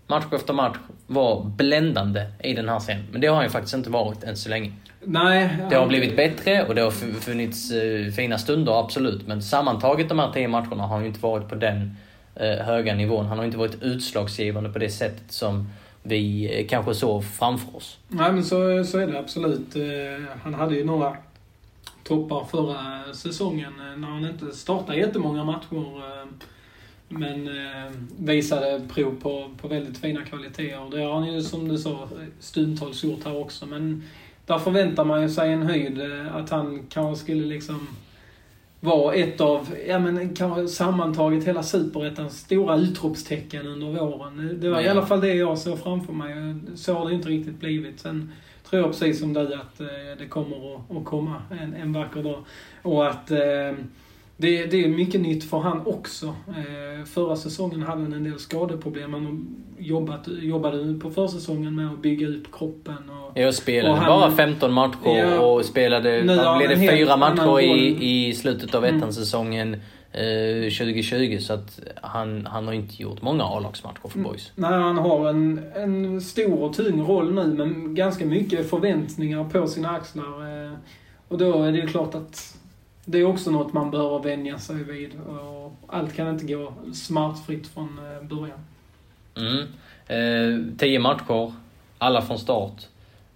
[0.07, 3.05] Match efter match var bländande i den här scenen.
[3.11, 4.71] Men det har han ju faktiskt inte varit än så länge.
[5.05, 5.57] Nej.
[5.69, 9.27] Det har blivit bättre och det har fu- funnits eh, fina stunder, absolut.
[9.27, 11.95] Men sammantaget de här tio matcherna har han ju inte varit på den
[12.35, 13.25] eh, höga nivån.
[13.25, 15.69] Han har inte varit utslagsgivande på det sättet som
[16.03, 17.97] vi eh, kanske såg framför oss.
[18.07, 19.75] Nej, men så, så är det absolut.
[20.43, 21.17] Han hade ju några
[22.03, 26.03] toppar förra säsongen när han inte startade jättemånga matcher.
[27.09, 27.49] Men
[28.17, 30.89] visade prov på, på väldigt fina kvaliteter.
[30.97, 33.65] Det har han ju, som du sa, stundtals gjort här också.
[33.65, 34.03] Men
[34.45, 36.01] där förväntar man ju sig en höjd.
[36.01, 37.87] eh, Att han kanske skulle liksom
[38.79, 44.57] vara ett av, ja men kanske sammantaget hela superettans stora utropstecken under våren.
[44.61, 44.91] Det var i Ja.
[44.91, 46.55] alla fall det jag såg framför mig.
[46.75, 47.99] Så har det inte riktigt blivit.
[47.99, 48.31] Sen
[48.69, 49.87] tror jag precis som du att eh,
[50.19, 52.43] det kommer att, att komma en, en vacker dag.
[52.81, 53.39] Och att eh,
[54.37, 56.25] det, det är mycket nytt för han också.
[56.47, 59.13] Eh, förra säsongen hade han en del skadeproblem.
[59.13, 59.47] Han
[59.79, 62.95] jobbat, jobbade på försäsongen med att bygga upp kroppen.
[63.09, 65.39] Och, Jag spelade Och han- bara 15 matcher Ja.
[65.39, 68.97] och spelade, Nu vad blev det, fyra matcher i, i slutet av Mm.
[68.97, 69.73] ettan-säsongen
[70.11, 71.37] eh, 2020.
[71.39, 74.31] Så att han, han har inte gjort många A-lagsmatcher för Mm.
[74.31, 74.51] boys.
[74.55, 79.67] Nej, han har en, en stor och tung roll nu, men ganska mycket förväntningar på
[79.67, 80.65] sina axlar.
[80.65, 80.71] eh,
[81.27, 82.57] Och då är det ju klart att
[83.05, 85.19] det är också något man behöver vänja sig vid.
[85.19, 88.59] Och allt kan inte gå smärtfritt från eh, början.
[89.35, 89.67] Mm.
[90.07, 91.53] Eh, tio matcher,
[91.97, 92.87] alla från start.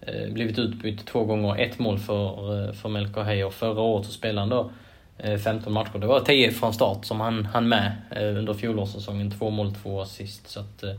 [0.01, 3.49] Eh, blivit utbytt två gånger, ett mål för, eh, för Melker Heier.
[3.49, 4.71] Förra året så spelade han då
[5.17, 5.99] eh, 15 matcher.
[5.99, 9.31] Det var 10 från start som han, han med eh, under fjolårssäsongen.
[9.31, 10.47] Två mål, två assist.
[10.47, 10.93] Så att eh,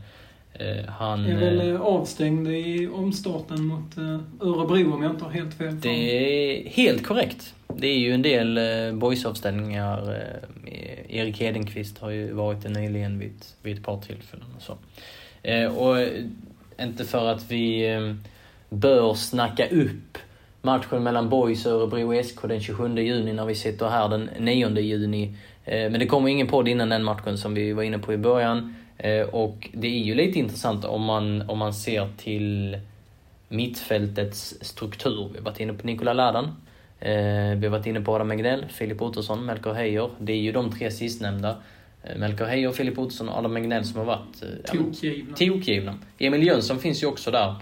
[0.87, 1.25] han...
[1.25, 5.53] är väl eh, eh, avstängd i omstarten mot eh, Örebro om jag inte har helt
[5.53, 5.79] fel.
[5.79, 7.53] Det är helt korrekt.
[7.67, 10.11] Det är ju en del eh, boysavstängningar.
[10.65, 14.77] Eh, Erik Hedenqvist har ju varit det nyligen vid, vid ett par tillfällen och så.
[15.43, 16.23] Eh, och eh,
[16.81, 18.15] inte för att vi eh,
[18.69, 20.17] bör snacka upp
[20.61, 24.79] matchen mellan Boys och Örebro SK den 27 juni när vi sitter här den 9
[24.79, 25.35] juni.
[25.65, 28.17] Eh, men det kommer ingen podd innan den matchen som vi var inne på i
[28.17, 28.75] början.
[28.99, 32.77] Eh, och det är ju lite intressant om man, om man ser till
[33.47, 35.29] mittfältets struktur.
[35.31, 36.45] Vi har varit inne på Nikola Ladan.
[36.99, 37.11] Eh,
[37.57, 40.09] vi har varit inne på Adam Egnell, Filip Ottosson, Melker Heier.
[40.19, 41.55] Det är ju de tre sistnämnda.
[42.03, 45.35] Eh, Melker Heier, Filip Ottosson och Adam Egnell som har varit Tokgivna.
[45.35, 45.95] tokgivna.
[46.17, 47.55] Emil Jönsson finns ju också där.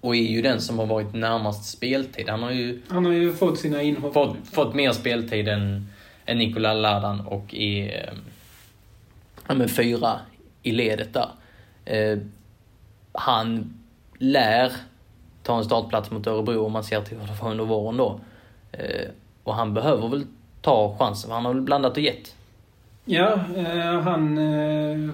[0.00, 2.28] Och är ju den som har varit närmast speltid.
[2.28, 4.14] Han har ju Han har ju fått sina inhopp.
[4.14, 5.88] fått, fått mer speltid än,
[6.26, 8.12] än Nikola Ladan och är
[9.48, 10.20] ja, men fyra
[10.62, 11.28] i ledet där.
[11.84, 12.18] Eh,
[13.12, 13.74] han
[14.18, 14.72] lär
[15.42, 18.20] ta en startplats mot Örebro om man ser till hur det var under våren då.
[18.72, 19.08] Eh,
[19.42, 20.26] och han behöver väl
[20.60, 22.34] ta chansen, för han har väl blandat och gett.
[23.04, 24.38] Ja, eh, han...
[24.38, 25.10] Eh,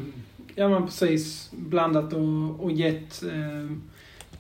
[0.55, 1.51] ja, men precis.
[1.53, 3.23] Blandat och, och gett.
[3.23, 3.77] Eh,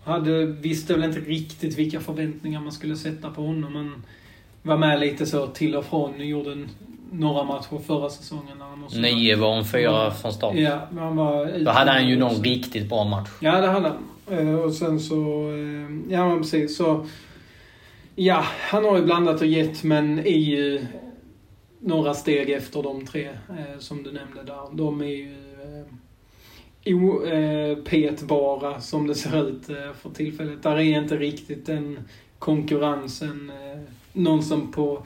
[0.05, 3.72] hade, visste väl inte riktigt vilka förväntningar man skulle sätta på honom.
[3.72, 4.02] Men
[4.62, 6.28] var med lite så till och från.
[6.28, 6.68] Gjorde en,
[7.12, 8.59] några matcher förra säsongen.
[8.59, 10.55] När han också Nio var hon fyra från start.
[10.57, 13.29] Ja, men han var Då hade han ju någon riktigt bra match.
[13.40, 14.38] Ja, det hade han.
[14.48, 15.14] Eh, Och sen så...
[15.51, 16.77] eh, Ja, men precis.
[16.77, 17.07] Så...
[18.14, 20.87] Ja, han har ju blandat och gett, men är ju
[21.81, 24.77] några steg efter de tre eh, som du nämnde där.
[24.77, 25.35] De är ju
[27.72, 29.66] opetbara som det ser ut
[30.01, 30.62] för tillfället.
[30.62, 31.98] Där är inte riktigt den
[32.38, 33.53] konkurrensen.
[34.12, 35.03] Någon som på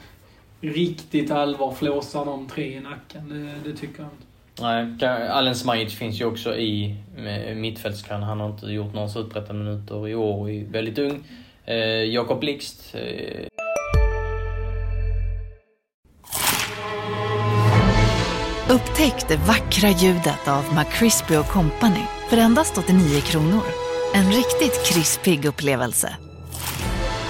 [0.61, 3.29] riktigt allvar flåsar de tre i nacken.
[3.29, 4.27] Det, det tycker jag inte.
[4.59, 8.23] Nej, Allen Smajic finns ju också i med mittfältskran.
[8.23, 11.23] Han har inte gjort några superrätta minuter i år och är väldigt ung.
[11.65, 12.95] Eh, Jakob Blixt.
[12.95, 13.47] Eh,
[18.69, 23.63] Upptäck det vackra ljudet av McCrispy Company för endast 89 kronor.
[24.13, 26.15] En riktigt krispig upplevelse.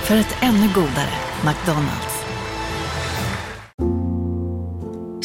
[0.04, 1.14] För ett ännu godare
[1.46, 2.17] McDonalds.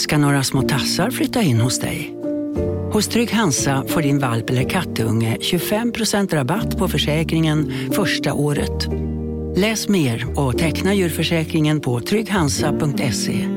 [0.02, 2.14] Ska några små tassar flytta in hos dig.
[2.92, 8.88] Hos Trygg Hansa får din valp eller kattunge 25% rabatt på försäkringen första året.
[9.56, 13.48] Läs mer och teckna djurförsäkringen på trygghansa.se.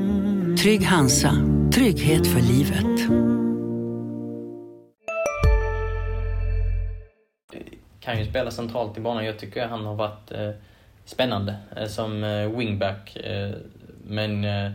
[0.61, 1.31] Trygg Hansa,
[1.73, 3.25] trygghet för livet.
[8.05, 9.25] kan ju spela centralt i banan.
[9.25, 10.49] Jag tycker han har varit eh,
[11.05, 13.15] spännande eh, som eh, wingback.
[13.15, 13.51] Eh,
[14.07, 14.71] men eh,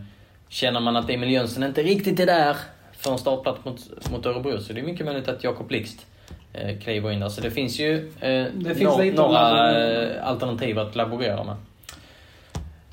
[0.51, 2.55] känner man att Emil Jönsson inte riktigt är där
[2.91, 6.05] för en startplats mot, mot Örebro så det är mycket möjligt att Jakob Blixt
[6.53, 7.29] eh, kliver in där.
[7.29, 11.55] Så det finns ju eh, Det finns nå- lite några eh, alternativ att laborera med.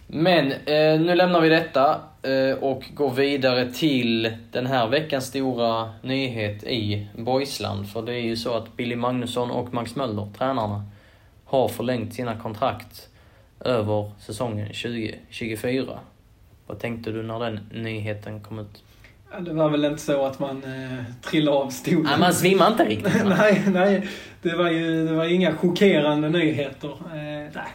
[0.07, 5.93] Men eh, nu lämnar vi detta eh, och går vidare till den här veckans stora
[6.03, 7.89] nyhet i Boysland.
[7.93, 10.85] För det är ju så att Billy Magnusson och Max Möller, tränarna,
[11.45, 13.09] har förlängt sina kontrakt
[13.61, 15.99] över säsongen 2024.
[16.69, 18.85] Vad tänkte du när den nyheten kom ut?
[19.31, 22.03] Ja, det var väl inte så att man eh, trillade av stolen.
[22.03, 23.25] Nej, man svimmar inte riktigt.
[23.25, 24.09] nej, nej.
[24.43, 26.91] Det var ju det var inga chockerande nyheter.
[26.91, 27.73] Eh, nej.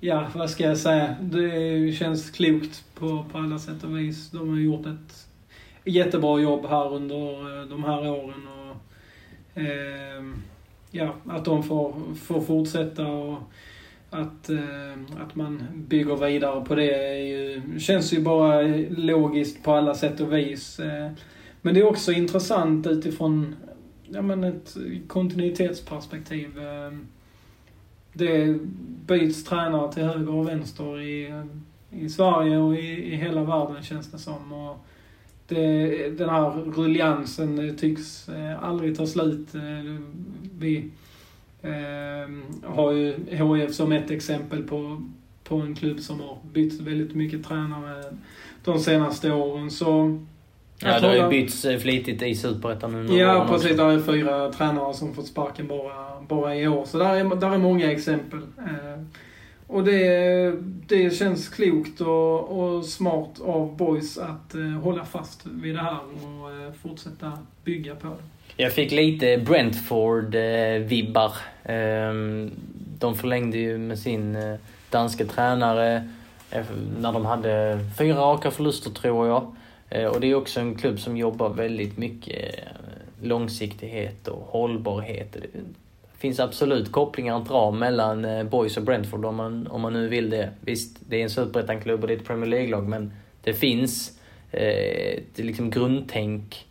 [0.00, 1.16] Ja, vad ska jag säga?
[1.20, 4.30] Det känns klokt på, på alla sätt och vis.
[4.30, 5.26] De har gjort ett
[5.84, 8.48] jättebra jobb här under eh, de här åren.
[8.48, 10.24] Och, eh,
[10.90, 13.38] ja, att de får, får fortsätta och
[14.16, 19.72] att, eh, att man bygger vidare på det är ju, känns ju bara logiskt på
[19.72, 20.80] alla sätt och vis.
[20.80, 21.10] Eh,
[21.62, 23.56] men det är också intressant utifrån
[24.08, 24.76] ja, men ett
[25.08, 26.58] kontinuitetsperspektiv.
[26.58, 26.98] Eh,
[28.12, 28.58] det
[29.06, 31.42] byts tränare till höger och vänster i,
[31.90, 34.52] i Sverige och i, i hela världen känns det som.
[34.52, 34.86] Och
[35.48, 38.28] det, den här rulliansen tycks
[38.60, 39.48] aldrig ta slut.
[40.58, 40.90] Vi
[41.62, 45.02] eh, har ju HIF som ett exempel på,
[45.44, 48.04] på en klubb som har bytt väldigt mycket tränare
[48.64, 49.70] de senaste åren.
[49.70, 50.18] Så
[50.78, 53.18] Ja, det har ju bytts eh, flitigt i Superettan nu.
[53.18, 53.70] Ja, precis.
[53.70, 53.84] också.
[53.84, 56.84] Där är fyra tränare som fått sparken bara, bara i år.
[56.84, 58.38] Så där är, där är många exempel.
[58.58, 59.02] Eh,
[59.66, 60.52] och det,
[60.86, 65.96] det känns klokt och, och smart av Boys att eh, hålla fast vid det här
[65.98, 67.32] och eh, fortsätta
[67.64, 68.62] bygga på det.
[68.62, 71.32] Jag fick lite Brentford-vibbar.
[71.64, 72.12] Eh,
[72.98, 74.54] De förlängde ju med sin eh,
[74.90, 76.08] danske tränare
[76.50, 76.64] eh,
[77.00, 79.54] när de hade fyra raka förluster tror jag.
[79.90, 82.62] Eh, Och det är också en klubb som jobbar väldigt mycket eh,
[83.22, 85.36] långsiktighet och hållbarhet.
[86.16, 89.92] Det finns absolut kopplingar att dra mellan eh, Boys och Brentford om man, om man
[89.92, 90.50] nu vill det.
[90.60, 95.16] Visst, det är en superettan-klubb och det är ett Premier League-lag men det finns eh,
[95.16, 96.66] ett liksom grundtänk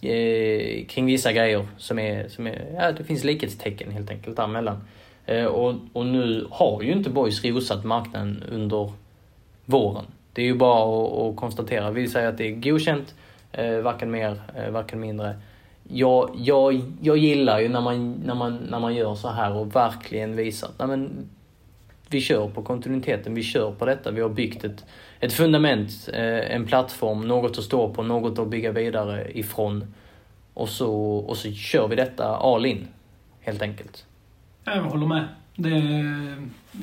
[0.00, 4.80] eh, kring vissa grejer som är, som är, ja det finns likhetstecken helt enkelt däremellan.
[5.26, 8.92] Eh, och, och nu har ju inte Boys rosat marknaden under
[9.64, 10.04] våren.
[10.32, 11.90] Det är ju bara att, att konstatera.
[11.90, 13.14] Vi säger att det är godkänt,
[13.52, 15.36] eh, varken mer, eh, varken mindre.
[15.88, 19.76] Jag, jag, jag gillar ju när man, när, man, när man gör så här och
[19.76, 21.28] verkligen visar att nej men,
[22.08, 24.10] vi kör på kontinuiteten, vi kör på detta.
[24.10, 24.84] Vi har byggt ett,
[25.20, 29.94] ett fundament, eh, en plattform, något att stå på, något att bygga vidare ifrån.
[30.54, 32.88] Och så, och så kör vi detta all in,
[33.40, 34.06] helt enkelt.
[34.64, 35.24] Ja, Jag håller med.
[35.56, 35.82] Det,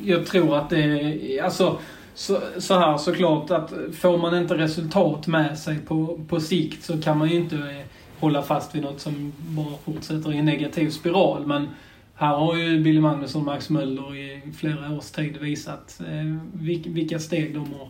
[0.03, 1.79] jag tror att det alltså
[2.13, 7.01] så, så här såklart att får man inte resultat med sig på, på sikt så
[7.01, 7.85] kan man ju inte eh,
[8.21, 11.47] hålla fast vid något som bara fortsätter i en negativ spiral.
[11.47, 11.67] Men
[12.15, 16.38] här har ju Billy Magnusson och Max Möller i flera års tid visat eh,
[16.86, 17.89] vilka steg de har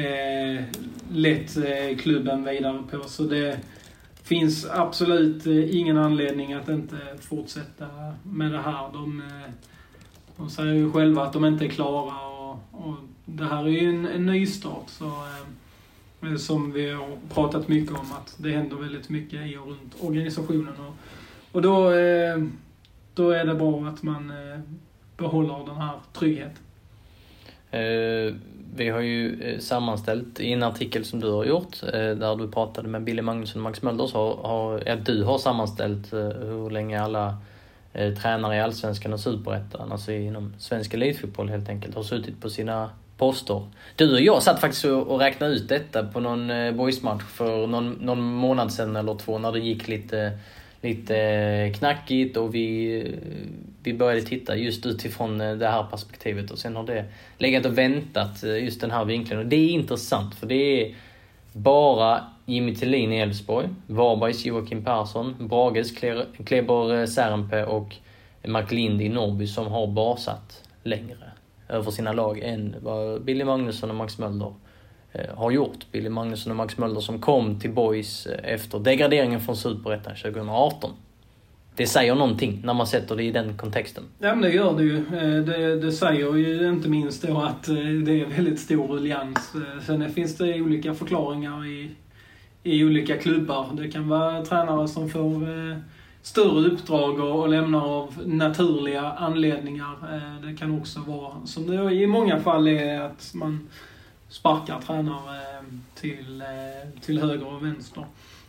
[0.00, 0.64] eh,
[1.12, 3.08] lett eh, klubben vidare på.
[3.08, 3.58] Så det
[4.22, 7.86] finns absolut eh, ingen anledning att inte fortsätta
[8.22, 8.92] med det här.
[8.92, 9.52] De, eh,
[10.36, 12.94] de säger ju själva att de inte är klara och, och
[13.24, 14.88] det här är ju en, en nystart.
[14.88, 15.46] Så, Eh,
[16.22, 19.94] Eh, som vi har pratat mycket om, att det händer väldigt mycket i och runt
[20.00, 20.74] organisationen.
[20.78, 20.94] Och,
[21.52, 22.38] och då, eh,
[23.14, 24.60] då är det bra att man eh,
[25.16, 26.62] behåller den här tryggheten.
[28.74, 33.02] Vi har ju sammanställt i en artikel som du har gjort, där du pratade med
[33.02, 37.36] Billy Magnusson och Max Möller, så har, har, du har sammanställt hur länge alla
[37.92, 42.90] tränare i Allsvenskan och Superettan, alltså inom svensk elitfotboll helt enkelt, har suttit på sina
[43.18, 43.62] poster.
[43.96, 47.90] Du och jag satt faktiskt och räknade ut detta på någon eh, boysmatch för någon,
[47.90, 50.38] någon månad sedan eller två när det gick lite,
[50.80, 53.12] lite eh, knackigt och vi, eh,
[53.82, 57.04] vi började titta just utifrån det här perspektivet och sen har det
[57.38, 60.94] legat och väntat just den här vinkeln och det är intressant för det är
[61.52, 65.92] bara Jimmy Tillin i Elfsborg, Varbergs Joakim Persson, Brages
[66.44, 67.96] Kleber eh, Särenpää och
[68.46, 71.32] Mark Lind i Norrby som har basat längre
[71.68, 74.54] över sina lag än vad Billy Magnusson och Max Möller
[75.12, 75.92] eh, har gjort.
[75.92, 80.90] Billy Magnusson och Max Möller som kom till Boys eh, efter degraderingen från Superettan 2018.
[81.76, 84.04] Det säger någonting när man sätter det i den kontexten.
[84.18, 84.96] Ja, men det gör det ju.
[84.96, 87.62] Eh, det, det säger ju inte minst då att
[88.06, 89.52] det är väldigt stor ruljans.
[89.86, 91.90] Sen finns det olika förklaringar i,
[92.62, 93.68] i olika klubbar.
[93.72, 95.76] Det kan vara tränare som får eh,
[96.22, 99.92] större uppdrag och, och lämnar av naturliga anledningar.
[100.14, 103.68] Eh, Det kan också vara, som det i många fall är, att man
[104.28, 108.04] sparkar tränare eh, till, eh, till höger och vänster.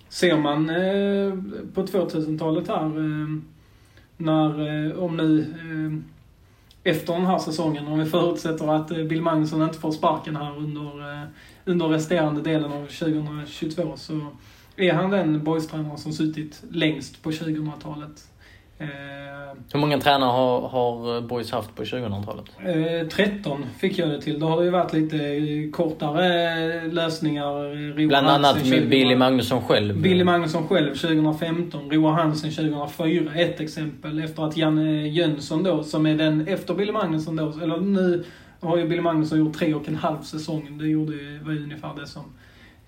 [0.10, 1.34] Ser man eh,
[1.73, 3.27] på 2000-talet här, eh,
[4.17, 4.49] när,
[4.88, 6.03] eh, om nu, eh,
[6.91, 10.58] efter den här säsongen, om vi förutsätter att eh, Bill Magnusson inte får sparken här
[10.58, 11.27] under, eh,
[11.65, 14.27] under resterande delen av 2022, så
[14.80, 18.24] är han den boystränare som suttit längst på 2000-talet.
[18.82, 18.88] Eh,
[19.74, 22.46] Hur många tränare har, har Boys haft på 2000-talet?
[23.02, 24.39] Eh, 13 fick jag det till.
[24.39, 27.46] Då har det ju varit lite eh, kortare lösningar.
[27.46, 30.02] eh, Roar Bland annat med 2000 Billy Magnusson själv.
[30.02, 34.20] Billy Magnusson själv 2015, Roar Hansen 2004, ett exempel.
[34.24, 38.24] Efter att Janne Jönsson då, som är den efter Billy Magnusson då, eller nu
[38.62, 40.78] har ju Billy Magnusson gjort tre och en halv säsong.
[40.78, 41.12] Det gjorde
[41.44, 42.24] var ju ungefär det som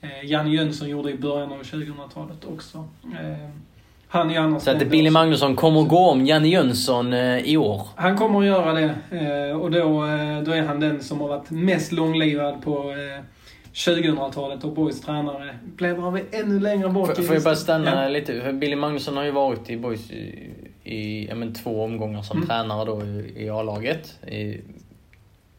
[0.01, 2.77] eh, Janne Jönsson gjorde i början av 2000-talet också.
[3.03, 3.49] Eh,
[4.07, 7.57] han är annars Så att Billy Magnusson kommer att gå om Janne Jönsson eh, i
[7.57, 7.87] år.
[7.95, 8.95] han kommer att göra det
[9.49, 13.23] eh, och då, eh, då är han den som har varit mest långlivad på eh,
[13.73, 15.55] 2000-talet och Boys tränare.
[15.75, 18.09] Bläddrar vi ännu längre Får, i får jag bara stanna Ja.
[18.09, 18.41] lite?
[18.41, 20.49] För Billy Magnusson har ju varit i Boys i,
[20.83, 22.47] i ja, men, två omgångar som Mm.
[22.49, 24.25] tränare då i, i A-laget.
[24.27, 24.61] I,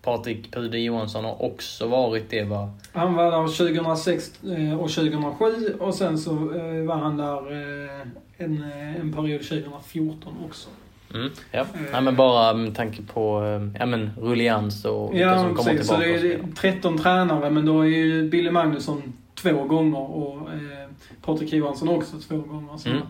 [0.02, 2.70] Patrik Pude Johansson har också varit det va?
[2.92, 8.00] Han var där 2006 eh, och 2007 och sen så eh, var han där eh,
[8.36, 8.64] en,
[9.00, 10.68] en period 2014 också.
[11.14, 11.66] Mm, ja.
[11.92, 13.42] Nej, men bara med tanke på
[13.78, 15.86] ja, men, rullians och vilka Ja, som kommer precis.
[15.88, 16.12] Så tillbaka.
[16.12, 16.48] det så är vidare.
[16.56, 20.88] 13 tränare men då är ju Billy Magnusson två gånger och eh,
[21.24, 22.76] Patrik Johansson också två gånger.
[22.76, 23.02] Så Mm.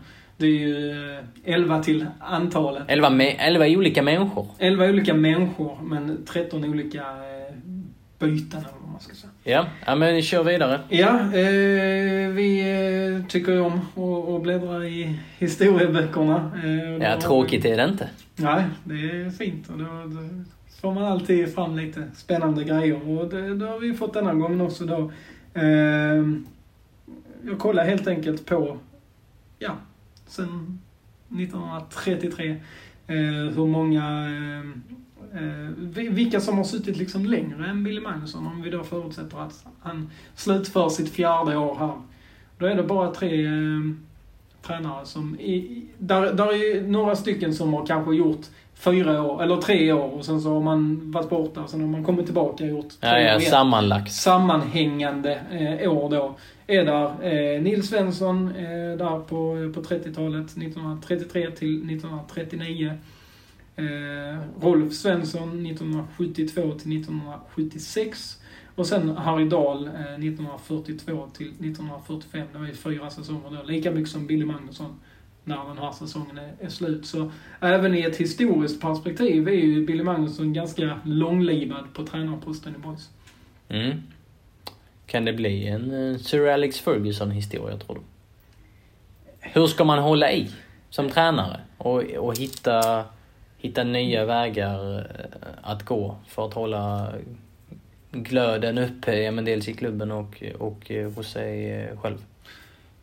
[0.43, 2.83] Det är ju eh, 11 till antalet.
[2.89, 4.47] Elva, me- elva olika människor.
[4.59, 7.03] 11 olika männior, men 13 olika
[8.19, 9.31] byten eller vad man ska säga.
[9.45, 10.81] Ja, ja men kör vidare.
[10.89, 12.61] Ja, eh, vi
[13.21, 13.73] eh, tycker ju om
[14.37, 16.51] att- bläddra i historieböckerna.
[16.65, 18.09] Eh, Ja, tråkigt är det inte.
[18.37, 19.69] Nej, det är fint.
[19.69, 20.29] Och då, då
[20.81, 23.09] får man alltid fram lite spännande grejer.
[23.19, 25.13] Och det, det har vi fått denna gången också då.
[25.55, 25.65] Eh,
[27.45, 28.79] jag kollar helt enkelt på,
[29.59, 29.71] ja,
[30.33, 30.79] sen
[31.29, 32.51] 1933,
[33.07, 33.17] eh,
[33.57, 34.61] hur många, eh,
[35.43, 38.47] eh, vi- vilka som har suttit liksom längre än Billy Magnusson.
[38.47, 41.93] Om vi då förutsätter att han slutför sitt fjärde år här.
[42.59, 43.81] Då är det bara tre eh,
[44.67, 45.37] tränare som...
[45.41, 49.93] I, i- där, där är några stycken som har kanske gjort fyra år, eller tre
[49.93, 52.71] år och sen så har man varit borta och sen har man kommit tillbaka och
[52.71, 54.13] gjort Ja, ja, sammanlagt.
[54.13, 55.35] Sammanhängande
[55.81, 56.35] eh, år då.
[56.73, 62.99] Är där eh, Nils Svensson eh, där på, på 30-talet, 1933 till 1939.
[63.77, 63.85] Eh,
[64.61, 68.41] Rolf Svensson 1972 till 1976.
[68.75, 72.47] Och sen Harry Dahl eh, 1942 till 1945.
[72.53, 73.63] Det var ju fyra säsonger då.
[73.67, 74.95] Lika mycket som Billy Magnusson
[75.45, 77.07] när den här säsongen är, är slut.
[77.07, 77.31] Så
[77.61, 83.11] även i ett historiskt perspektiv är ju Billy Magnusson ganska långlivad på tränarposten i BoIS.
[83.69, 84.03] Mm.
[85.07, 88.01] Kan det bli en eh, Sir Alex Ferguson-historia, tror du?
[89.41, 90.51] Hur ska man hålla i
[90.91, 93.05] som tränare och, och hitta,
[93.59, 97.13] hitta nya vägar eh, att gå för att hålla
[98.11, 102.19] glöden uppe, ja, men dels i klubben och, och eh, hos sig själv?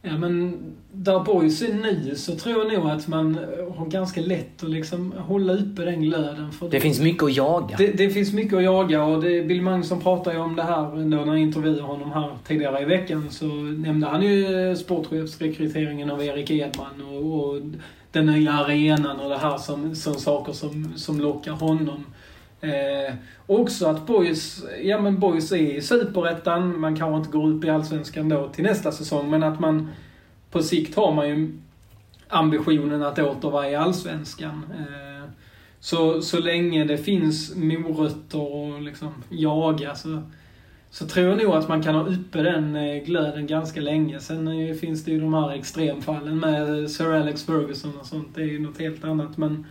[0.02, 0.58] Ja men
[0.92, 3.40] där Boys är nu så tror jag nog att man
[3.76, 6.52] har ganska lätt att liksom hålla uppe den glöden.
[6.52, 7.76] För Det finns mycket att jaga.
[7.78, 10.82] det, det finns mycket att jaga och det, Bill Magnusson pratade ju om det här
[10.82, 13.28] då när jag intervjuade honom här tidigare i veckan.
[13.30, 17.62] Så nämnde han ju sportchefsrekryteringen av Erik Edman och, och
[18.12, 22.06] den nya arenan och det här som, som saker som, som lockar honom.
[22.62, 23.14] Eh,
[23.46, 27.70] också att Boys, ja men Boys är i Superettan, man kanske inte går upp i
[27.70, 29.90] Allsvenskan då till nästa säsong, men att man
[30.52, 31.60] på sikt har man ju
[32.28, 34.66] ambitionen att åter vara i Allsvenskan.
[34.72, 35.30] Eh,
[35.80, 40.22] så, så länge det finns morötter och liksom jaga så,
[40.90, 44.20] så tror jag nog att man kan ha uppe den eh, glöden ganska länge.
[44.20, 48.36] Sen eh, finns det ju de här extremfallen med eh, Sir Alex Ferguson och sånt.
[48.36, 49.38] Det är ju något helt annat.
[49.38, 49.66] Men eh,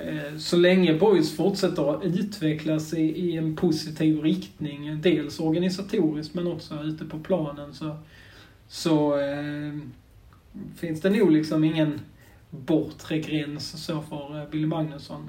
[0.00, 6.46] Eh, så länge Boys fortsätter att utvecklas i, i en positiv riktning, dels organisatoriskt men
[6.46, 7.96] också ute på planen, så,
[8.68, 9.74] så eh,
[10.76, 12.00] finns det nog liksom ingen
[12.50, 15.28] bortre gräns så för eh, Billy Magnusson.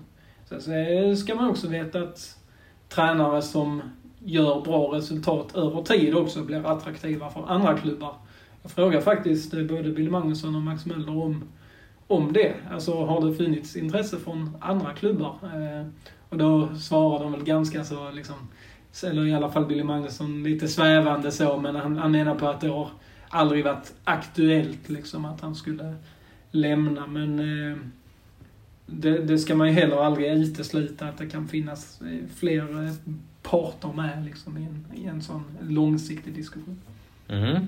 [0.49, 2.37] Sen så eh, ska man också veta att
[2.89, 3.81] tränare som
[4.19, 8.15] gör bra resultat över tid också blir attraktiva för andra klubbar.
[8.61, 11.43] Jag frågar faktiskt både Billy Magnusson och Max Möller om,
[12.07, 12.53] om det.
[12.71, 15.39] Alltså har det funnits intresse från andra klubbar?
[15.43, 15.87] Eh,
[16.29, 18.35] och då svarar de väl ganska så liksom,
[19.03, 22.61] eller i alla fall Billy Magnusson, lite svävande så, men han, han menar på att
[22.61, 22.89] det har
[23.29, 25.95] aldrig varit aktuellt liksom att han skulle
[26.51, 27.07] lämna.
[27.07, 27.77] Men eh,
[28.85, 32.93] det, det ska man ju heller aldrig utesluta att det kan finnas eh, fler eh,
[33.41, 36.81] parter med liksom, i, en, i en sån långsiktig diskussion.
[37.27, 37.67] Mhm.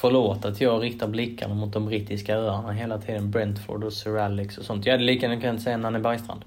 [0.00, 3.30] Förlåt att jag riktar blickarna mot de brittiska öarna hela tiden.
[3.30, 4.86] Brentford och Sir Alex och sånt.
[4.86, 6.44] Jag hade lika gärna kunnat säga Nanne Bergstrand.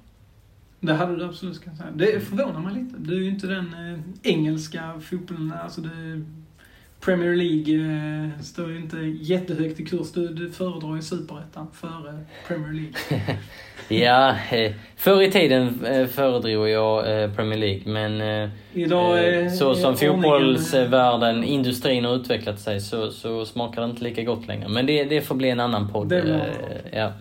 [0.80, 1.90] Det hade du absolut kunnat säga.
[1.96, 2.96] Det förvånar mig lite.
[2.98, 4.00] Du är ju inte den eh,
[4.32, 6.26] engelska fotbollen, alltså det,
[7.06, 10.12] Premier League eh, står ju inte jättehögt i kurs.
[10.12, 13.38] Du, du föredrar ju Superettan före Premier League.
[13.88, 17.04] Ja, eh, förr i tiden eh, föredrog jag
[17.36, 23.82] Premier League men Idag är- så som fotbollsvärlden, industrin har utvecklat sig så, så smakar
[23.82, 24.68] det inte lika gott längre.
[24.68, 26.10] Men det, det får bli en annan podd.
[26.10, 27.12] Det eh, ja.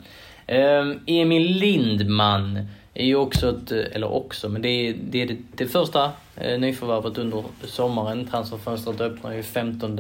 [0.47, 2.59] Ehm, Emil Lindman
[2.95, 6.59] är ju också ett, eller också, men det är det, är det, det första eh,
[6.61, 8.27] nyförvärvet under sommaren.
[8.27, 9.99] Transferfönstret öppnar ju 15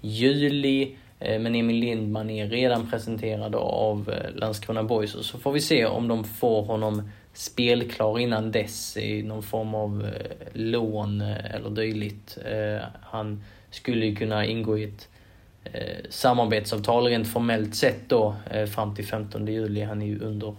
[0.00, 0.96] juli.
[1.20, 5.60] Eh, Men Emil Lindman är redan presenterad av eh, Landskrona Boys och så får vi
[5.60, 11.54] se om de får honom spelklar innan dess i någon form av eh, lån eh,
[11.54, 12.38] eller dylikt.
[12.44, 15.08] Eh, Han skulle ju kunna ingå i ett
[15.64, 19.82] eh, samarbetsavtal rent formellt sett då eh, fram till 15 juli.
[19.82, 20.54] Han är ju under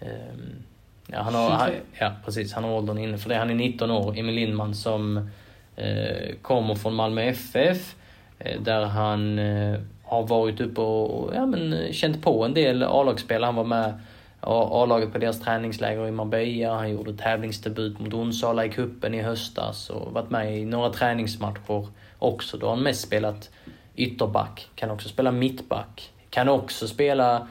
[0.00, 0.62] ehm,
[1.06, 1.82] Ja, han har, han, 23.
[1.98, 2.52] ja, precis.
[2.52, 3.36] Han har åldern inne för det.
[3.36, 4.18] Han är 19 år.
[4.18, 5.30] Emil Lindman som
[5.76, 7.94] eh, kommer från Malmö FF.
[8.38, 13.46] Eh, där han eh, har varit uppe och ja, men, känt på en del A-lagsspelare.
[13.46, 14.00] Han var med
[14.40, 16.74] A-laget på deras träningsläger i Marbella.
[16.74, 21.86] Han gjorde tävlingsdebut mot Onsala i kuppen i höstas och varit med i några träningsmatcher
[22.18, 22.56] också.
[22.56, 23.50] Då har han mest spelat
[23.96, 27.48] ytterback, kan också spela mittback, kan också spela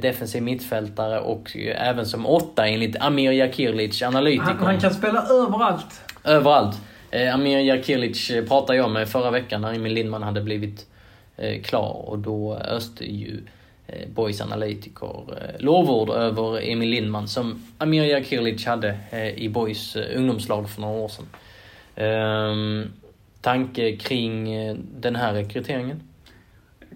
[0.00, 4.56] defensiv mittfältare och eh, även som åtta enligt Amir Jakirlic, analytikern.
[4.56, 6.00] Han, han kan spela överallt.
[6.24, 6.76] Överallt.
[7.10, 10.86] Eh, Amir Jakirlic eh, pratade jag med förra veckan när Emil Lindman hade blivit
[11.36, 13.40] eh, klar och då öste ju
[13.86, 19.96] eh, Boys analytiker eh, lovord över Emil Lindman som Amir Jakirlic hade eh, i Boys
[19.96, 21.26] eh, ungdomslag för några år sedan.
[21.96, 22.92] Ehm,
[23.40, 26.02] tanke kring eh, den här rekryteringen?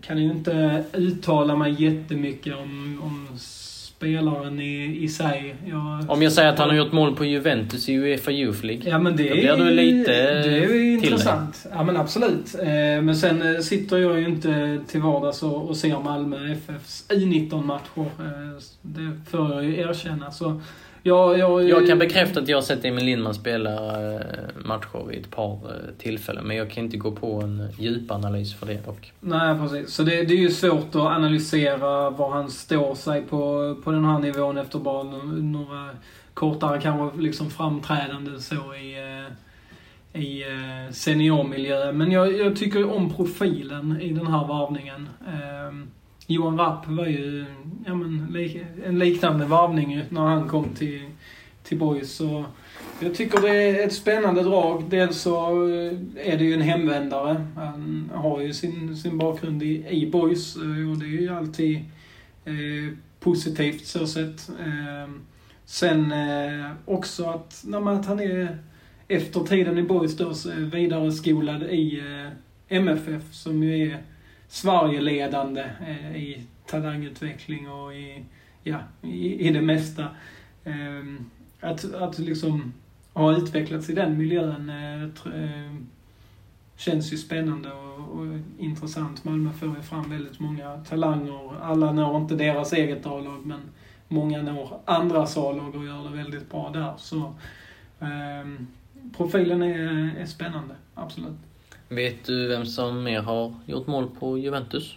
[0.01, 5.55] Kan ju inte uttala mig jättemycket om, om spelaren i, i sig.
[5.67, 8.91] Jag, Om jag säger att han har gjort mål på Juventus i Uefa Youth League?
[8.91, 11.67] Ja men det Då blir du lite det är ju intressant.
[11.73, 12.55] Ja men absolut.
[12.59, 12.67] Eh,
[13.03, 18.01] Men sen eh, sitter jag ju inte till vardags och, och ser Malmö FFs U19-matcher.
[18.19, 20.31] Eh, Det får jag ju erkänna.
[20.31, 20.61] Så
[21.03, 24.21] jag, jag, Jag kan bekräfta att jag har sett Emil Lindman spela eh,
[24.65, 28.67] matcher i ett par eh, tillfällen, men jag kan inte gå på en djupanalys för
[28.67, 29.13] det dock.
[29.21, 29.95] Nej, precis.
[29.95, 34.05] Så det, det är ju svårt att analysera var han står sig på, på den
[34.05, 35.91] här nivån efter bara några
[36.35, 41.93] kortare kanske liksom framträdanden så i, eh, i eh, seniormiljö.
[41.93, 45.09] Men jag, jag tycker om profilen i den här varvningen.
[46.31, 47.45] Johan Rapp var ju
[47.87, 48.37] ja, men,
[48.87, 51.01] en liknande varvning när han kom till,
[51.63, 52.13] till Boys.
[52.13, 52.45] Så
[53.01, 54.85] jag tycker det är ett spännande drag.
[54.91, 57.47] Dels så eh, är det ju en hemvändare.
[57.57, 61.77] Han har ju sin, sin bakgrund i, i Boys eh, och det är ju alltid
[62.45, 64.49] eh, positivt så sett.
[64.49, 65.13] Eh,
[65.65, 68.59] sen eh, också att, när man, att han är
[69.09, 72.33] efter tiden i Boys då så vidare skolad i eh,
[72.79, 73.99] MFF som ju är
[74.51, 78.25] Sverigeledande eh, i talangutveckling och i,
[78.63, 80.07] ja, i, i det mesta.
[80.65, 81.31] Ehm,
[81.61, 82.73] att, att liksom
[83.13, 85.03] ha utvecklats i den miljön eh,
[85.35, 85.87] ehm,
[86.77, 88.27] känns ju spännande och, och
[88.59, 89.25] intressant.
[89.25, 91.63] Malmö får ju fram väldigt många talanger.
[91.63, 93.61] Alla når inte deras eget A-lag, men
[94.09, 96.95] många når andras A-lag och gör det väldigt bra där.
[96.97, 97.35] Så
[98.01, 98.65] eh,
[99.17, 101.50] profilen är, är spännande, absolut.
[101.93, 104.97] Vet du vem som mer har gjort mål på Juventus?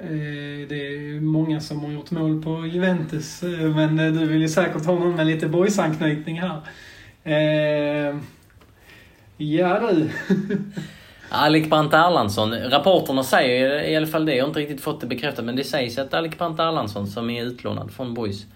[0.00, 4.40] Eh, det är många som har gjort mål på Juventus, eh, men eh, du vill
[4.40, 6.60] ju säkert ha någon med lite boys-anknytning här.
[9.36, 10.10] Ja du.
[11.28, 12.54] Alec Brandt Erlandsson.
[12.54, 14.34] Rapporterna säger i alla fall det.
[14.34, 15.44] Jag har inte riktigt fått det bekräftat.
[15.44, 18.46] Men det sägs att Alec Brandt Erlandsson, som är utlånad från Boys,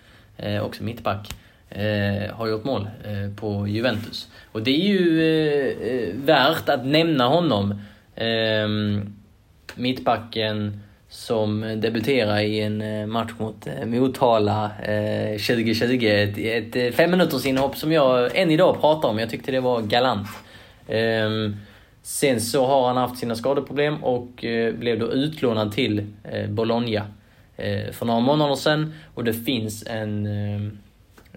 [0.62, 1.28] också mittback,
[1.70, 4.28] eh, har gjort mål eh, på Juventus.
[4.52, 7.80] Och det är ju eh, eh värt att nämna honom.
[8.16, 9.16] Ehm,
[9.74, 16.06] mittbacken som debuterar i en eh, match eh, mot Motala eh, 2020.
[16.06, 19.18] Ett, ett fem minuters inhopp som jag än idag pratar om.
[19.18, 20.28] Jag tyckte det var galant.
[20.88, 21.30] Eh,
[22.02, 26.06] sen så har han haft sina skadeproblem och eh, blev då utlånad till
[26.48, 27.06] Bologna
[27.92, 28.94] för några månader sedan.
[29.14, 30.78] Och det finns en, ehm,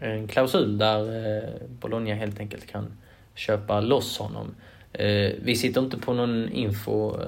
[0.04, 1.49] en klausul där eh,
[1.80, 2.97] Bologna helt enkelt kan
[3.36, 4.56] köpa loss honom.
[4.93, 7.28] Eh, vi sitter inte på någon info eh,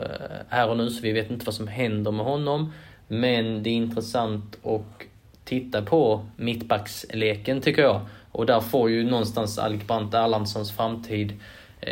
[0.50, 2.74] här och nu så vi vet inte vad som händer med honom.
[3.08, 5.04] Men det är intressant att
[5.44, 8.02] titta på mittbacksleken tycker jag.
[8.32, 11.34] Och där får ju någonstans Alec Brandt Erlandssons framtid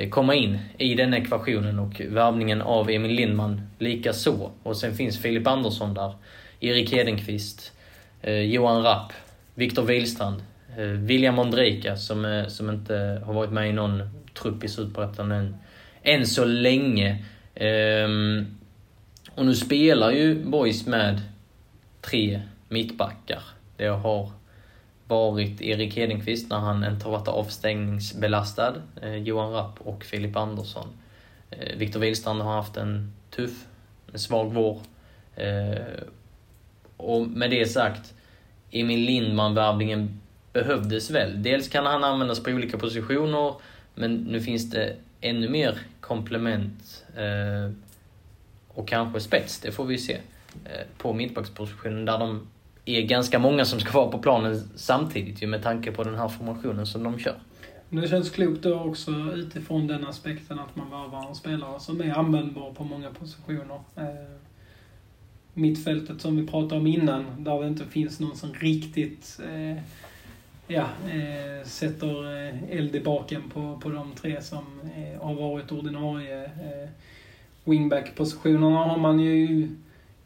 [0.10, 4.52] komma in i den ekvationen och värvningen av Emil Lindman lika så.
[4.64, 6.14] Och sen finns Filip Andersson där,
[6.60, 7.72] Erik Hedenqvist,
[8.46, 9.14] Johan Rapp,
[9.56, 10.42] Viktor Wihlstrand,
[10.78, 15.32] Eh, William Ondrejka som, eh, som inte har varit med i någon trupp i Superettan
[15.32, 15.56] än,
[16.02, 17.26] än så länge.
[18.06, 18.58] Um,
[19.36, 21.22] och nu spelar ju Boys med
[22.02, 23.44] tre mittbackar.
[23.78, 24.32] Det har
[25.08, 30.88] varit Erik Hedenqvist när han inte har varit avstängningsbelastad, eh, Johan Rapp och Filip Andersson.
[31.50, 33.66] Eh, Viktor Wihlstrand har haft en tuff,
[34.14, 34.80] en svag vår.
[35.36, 36.04] Eh,
[36.98, 38.14] och med det sagt,
[38.72, 40.20] Emil Lindman-värvningen
[40.54, 41.44] behövdes väl.
[41.44, 43.54] Dels kan han användas på olika positioner
[43.96, 47.72] men nu finns det ännu mer komplement eh,
[48.68, 50.14] och kanske spets, det får vi se,
[50.66, 52.48] eh, på mittbackspositionen där de
[52.86, 56.28] är ganska många som ska vara på planen samtidigt ju med tanke på den här
[56.28, 57.36] formationen som de kör.
[57.90, 62.14] Det känns klokt då också utifrån den aspekten att man värvar en spelare som är
[62.14, 63.80] användbar på många positioner.
[63.96, 64.06] Eh,
[65.54, 69.84] mittfältet som vi pratade om innan, där det inte finns någon som riktigt eh,
[70.68, 75.72] ja, eh, sätter eh, eld i baken på, på de tre som eh, har varit
[75.72, 76.44] ordinarie.
[76.44, 76.90] Eh,
[77.64, 79.68] wingback-positionerna har man ju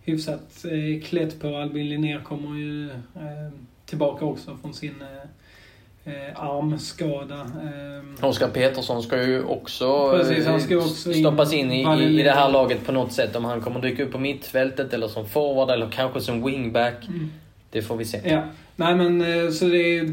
[0.02, 1.58] hyfsat eh, klätt på.
[1.58, 3.52] Albin Linnér kommer ju eh,
[3.86, 7.40] tillbaka också från sin eh, eh armskada.
[7.40, 12.24] Eh, Oskar Petersson ska ju också, Precis, han ska också stoppas in, in i, i
[12.24, 13.36] det här laget på något sätt.
[13.36, 17.08] Om han kommer dyka upp på mittfältet eller som forward eller kanske som wingback.
[17.08, 17.32] Mm.
[17.70, 18.22] Det får vi se.
[18.26, 18.44] Ja.
[18.80, 20.06] Nej men eh, så det är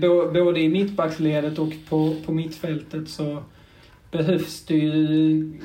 [0.45, 3.43] både i mittbacksledet och på, på mittfältet så
[4.11, 5.61] behövs det ju...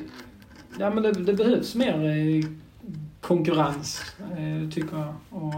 [0.78, 2.44] Ja men det, det behövs mer eh,
[3.20, 5.14] konkurrens, eh, tycker jag.
[5.30, 5.54] Och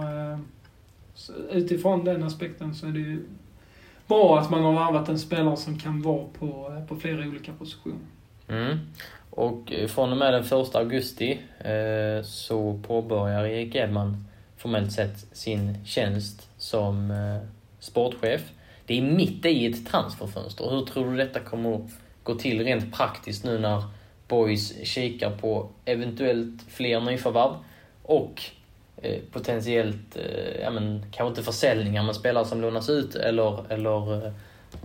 [1.51, 3.23] utifrån den aspekten så är det ju
[4.07, 7.99] bra att man har varvat en spelare som kan vara på, på flera olika positioner.
[8.49, 8.79] Mm.
[9.31, 11.39] Och från och med den 1 augusti
[12.25, 14.25] så påbörjar Erik Edman
[14.57, 17.49] formellt sett sin tjänst som eh,
[17.79, 18.41] sportchef.
[18.87, 20.71] Det är mitt i ett transferfönster.
[20.71, 21.91] Hur tror du detta kommer att
[22.23, 23.85] gå till rent praktiskt nu när
[24.29, 27.53] Boys kikar på eventuellt fler nyförvärv
[28.03, 28.43] och
[28.97, 34.33] eh, potentiellt, eh, ja men kanske inte försäljningar, men spelare som lånas ut eller, eller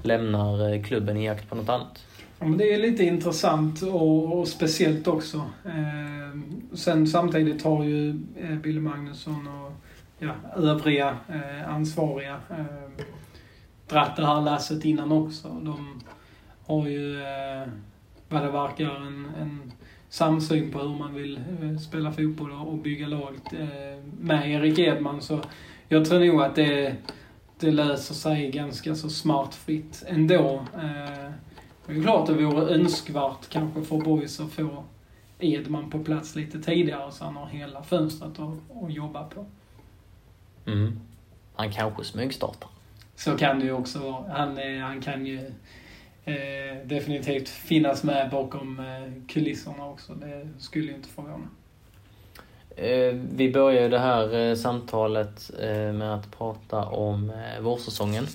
[0.02, 2.04] lämnar klubben i jakt på något annat?
[2.40, 5.38] Ja, men det är lite intressant och, och speciellt också.
[5.66, 6.40] Eh,
[6.76, 8.10] sen samtidigt har ju
[8.66, 9.72] eh, Magnusson och
[10.20, 13.06] ja, övriga eh, ansvariga eh,
[13.88, 15.48] dratt det här lasset innan också.
[15.48, 16.02] De
[16.66, 17.68] har ju, eh,
[18.30, 19.72] vad det verkar, en, en
[20.10, 25.22] samsyn på hur man vill eh, spela fotboll och bygga lag eh, med Erik Edman.
[25.22, 25.42] Så
[25.88, 26.96] jag tror nog att det,
[27.60, 30.66] det löser sig ganska så smartfritt ändå.
[30.76, 31.32] Eh,
[31.88, 34.84] det är klart det vore önskvärt kanske för Boys att få
[35.40, 39.46] Edman på plats lite tidigare så han har hela fönstret att, att jobba på.
[40.68, 41.00] Mm.
[41.56, 42.70] Han kanske smygstartar.
[43.16, 44.24] Så kan det ju också vara.
[44.30, 45.40] Han, han kan ju
[46.26, 50.14] eh, definitivt finnas med bakom eh, kulisserna också.
[50.14, 51.48] Det skulle ju inte förvåna.
[52.78, 58.28] Eh, vi börjar det här eh, samtalet eh, med att prata om vårsäsongen.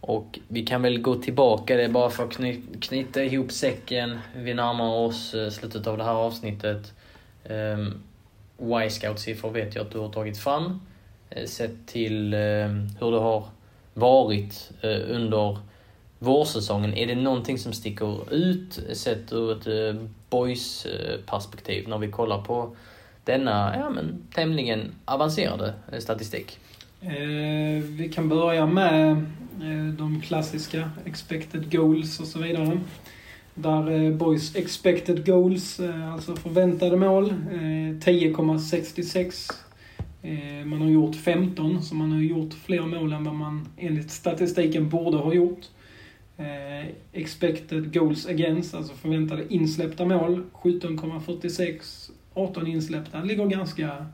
[0.00, 4.18] Och vi kan väl gå tillbaka det bara för att kny knyta ihop säcken.
[4.36, 6.92] Vi närmar oss slutet av det här avsnittet.
[7.48, 8.02] Um,
[8.58, 10.80] Y-scout-siffror vet jag att du har tagit fram.
[11.36, 12.40] Eh, sett till eh,
[13.00, 13.44] hur det har
[13.94, 15.58] varit eh, under
[16.18, 16.94] vårsäsongen.
[16.94, 19.96] Är det någonting som sticker ut sett ur ett
[20.30, 22.76] boys-perspektiv när vi kollar på
[23.24, 26.58] denna ja, men, tämligen avancerade statistik?
[27.00, 29.10] Eh, vi kan börja med
[29.62, 32.80] eh, de klassiska expected goals och så vidare.
[33.54, 39.52] Där eh, Boys expected goals, eh, alltså förväntade mål, 10,66.
[40.22, 43.68] Eh, eh, man har gjort 15, så man har gjort fler mål än vad man
[43.76, 45.66] enligt statistiken borde ha gjort.
[47.12, 53.22] expected goals against, alltså förväntade insläppta mål, 17,46 18 insläppta.
[53.22, 54.06] Ligger ganska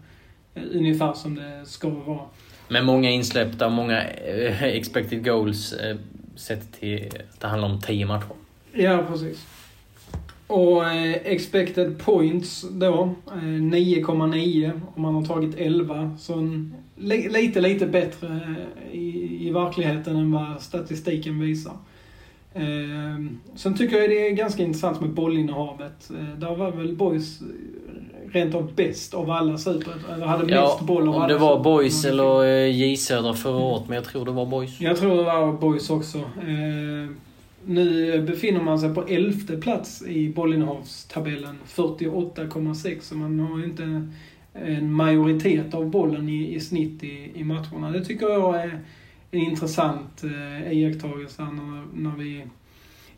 [0.55, 2.21] eh, ungefär som det ska vara.
[2.69, 5.97] Men många insläppta och många eh, expected goals eh,
[6.37, 8.33] sett till att det handlar om 10 matcher.
[8.73, 9.47] Ja, precis.
[10.49, 16.17] Och eh, expected points då, 9,9 eh, och man har tagit 11.
[16.19, 18.57] Så en, li, lite, lite bättre
[18.93, 21.73] i, i verkligheten än vad statistiken visar.
[22.55, 22.63] Eh,
[23.55, 26.11] sen tycker jag det är ganska intressant med bollinnehavet.
[26.11, 27.41] Eh, där var väl Boys
[28.33, 30.27] rent av bäst av alla superettor.
[30.27, 33.57] hade mest ja, boll av om alla det var Boys eller eh, J Södra förra
[33.57, 34.81] året, men jag tror det var Boys.
[34.81, 36.19] Jag tror det var Boys också.
[36.19, 37.11] Eh,
[37.69, 43.01] nu befinner man sig på elfte plats i bollinnehavstabellen, 48,6.
[43.01, 44.09] Så man har ju inte
[44.53, 47.91] en majoritet av bollen i, i snitt i, i matcherna.
[47.91, 48.81] Det tycker jag är
[49.31, 52.45] en intressant eh, iakttagelse när, när vi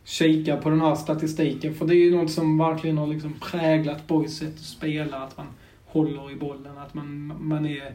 [0.04, 1.74] kikar på den här statistiken.
[1.74, 5.16] För det är ju något som verkligen har liksom präglat Boys sätt att spela.
[5.16, 5.46] Att man
[5.84, 7.94] håller i bollen, att man, man är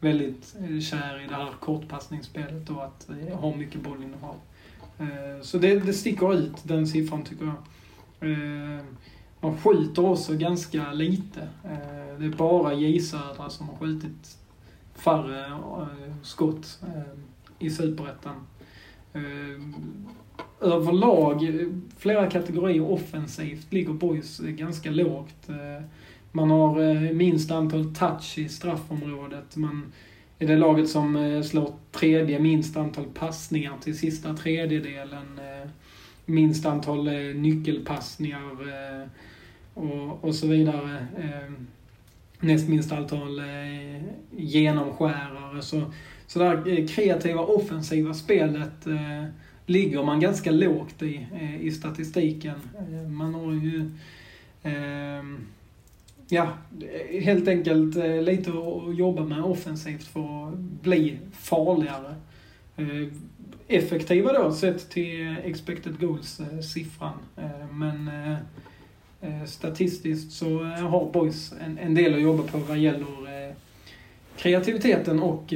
[0.00, 4.36] väldigt eh, kär i det här kortpassningsspelet och att eh, ha mycket bollinnehav.
[5.36, 8.30] Eh, så det, det sticker ut, den siffran tycker jag.
[8.30, 8.84] Eh,
[9.40, 11.40] man skjuter också ganska lite.
[11.64, 14.38] Eh, det är bara J Södra som har skjutit
[14.94, 15.58] färre
[16.22, 16.78] skott
[17.58, 18.46] i Superettan
[20.60, 21.48] överlag,
[21.98, 25.48] flera kategorier offensivt, ligger Boys ganska lågt.
[26.32, 29.56] Man har minst antal touch i straffområdet.
[29.56, 29.92] Man
[30.38, 35.38] är det laget som eh, slår tredje minst antal passningar till sista tredjedelen.
[35.38, 35.70] Eh,
[36.24, 38.42] minst antal eh, nyckelpassningar
[39.74, 41.06] och, och så vidare.
[42.40, 43.42] Näst minst antal
[44.36, 45.62] genomskärare.
[45.62, 45.82] Så,
[46.26, 48.86] så det här kreativa offensiva spelet
[49.66, 51.26] ligger man ganska lågt i,
[51.60, 52.60] i statistiken.
[53.08, 53.90] Man har ju
[54.62, 55.22] eh,
[56.28, 56.48] ja,
[57.20, 62.14] helt enkelt eh, lite att jobba med offensivt för att bli farligare.
[62.76, 63.08] Eh,
[63.68, 67.18] effektiva då sett till expected goals-siffran.
[67.36, 68.10] Eh, men
[69.46, 73.54] statistiskt så har Boys en, en del att jobba på vad gäller
[74.36, 75.54] kreativiteten och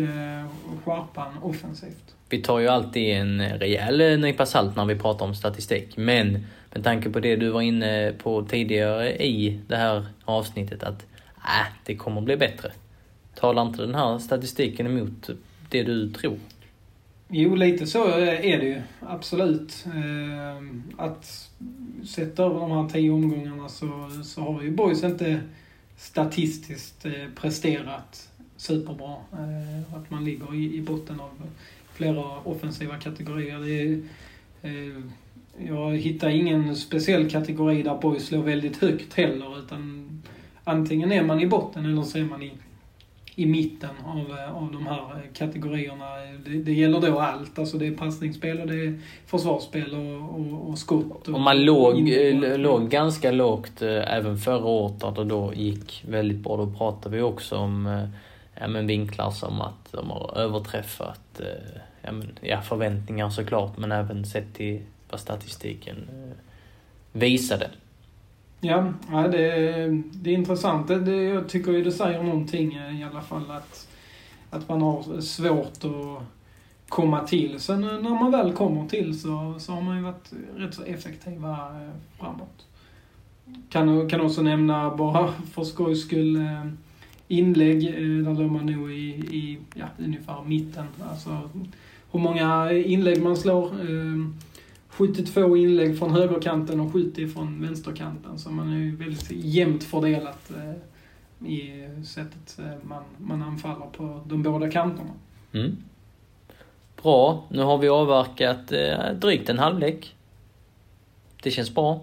[0.85, 2.15] skärpan offensivt.
[2.31, 6.85] Vi tar ju alltid en rejäl nypa salt när vi pratar om statistik, men med
[6.85, 11.07] tanke på det du var inne på tidigare i det här avsnittet att
[11.37, 12.73] äh, det kommer bli bättre.
[13.35, 15.31] Talar inte den här statistiken emot
[15.71, 16.39] det du tror?
[17.29, 18.81] Jo, lite så är det ju.
[19.01, 19.87] Absolut.
[19.95, 21.51] Ehm, att
[22.05, 25.41] sett över de här tio omgångarna så, så har ju Boys inte
[25.97, 29.17] statistiskt eh, presterat superbra.
[29.33, 31.31] Ehm, att man ligger i botten av
[32.01, 33.59] flera offensiva kategorier.
[33.59, 34.01] Det är,
[34.63, 35.03] eh,
[35.69, 40.09] jag hittar ingen speciell kategori där boys slår väldigt högt heller, utan
[40.65, 42.53] antingen är man i botten eller så är man i,
[43.35, 46.05] i mitten av, eh, av de här kategorierna.
[46.45, 50.71] Det, det gäller då allt, alltså det är passningsspel och det är försvarsspel och, och,
[50.71, 51.29] och skott.
[51.29, 56.05] Och, och man låg, eh, låg ganska lågt eh, även förra året det då gick
[56.09, 56.57] väldigt bra.
[56.57, 58.09] Då pratade vi också om
[58.61, 61.41] ja, men vinklar som att de har överträffat
[62.03, 64.81] ja, men, ja, förväntningar såklart, men även sett till
[65.11, 66.37] vad statistiken eh,
[67.13, 67.71] visade.
[68.61, 69.49] Ja, ja det,
[70.13, 70.89] det är intressant.
[70.89, 73.89] Det, det, jag tycker ju det säger någonting eh, i alla fall att,
[74.51, 76.23] att man har svårt att
[76.89, 77.61] komma till.
[77.61, 81.51] Sen när man väl kommer till så, så har man ju varit rätt så effektiva
[81.53, 82.67] eh, framåt.
[83.69, 86.67] Kan, kan också nämna, bara för skojs skull, eh,
[87.29, 87.93] inlägg.
[88.25, 90.87] Där låg man nog i, i ja, ungefär mitten.
[91.11, 91.51] Alltså
[92.13, 93.81] hur många inlägg man slår.
[93.81, 94.35] Ehm,
[94.89, 98.39] 72 inlägg från högerkanten och 70 från vänsterkanten.
[98.39, 104.21] Så man är ju väldigt jämnt fördelat eh, i sättet eh, man, man anfaller på
[104.27, 105.11] de båda kanterna.
[105.53, 105.77] Mm.
[107.03, 110.15] Bra, nu har vi avverkat eh, drygt en halvlek.
[111.43, 112.01] Det känns bra.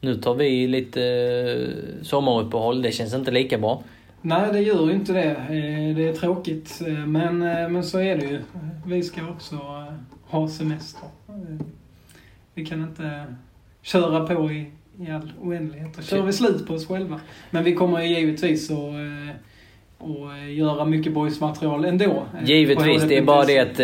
[0.00, 3.82] Nu tar vi lite eh, sommaruppehåll, det känns inte lika bra.
[4.22, 5.30] Nej, det gör ju inte det.
[5.30, 8.40] Eh, Det är tråkigt, eh, men, eh, men så är det ju.
[8.86, 9.56] Vi ska också
[10.26, 11.08] ha semester.
[12.54, 13.24] Vi kan inte
[13.82, 15.96] köra på i, i all oändlighet.
[15.96, 17.20] Då kör vi slut på oss själva.
[17.50, 18.76] Men vi kommer ju givetvis att
[20.00, 22.22] och göra mycket boysmaterial ändå.
[22.44, 23.76] Givetvis, det är bara det att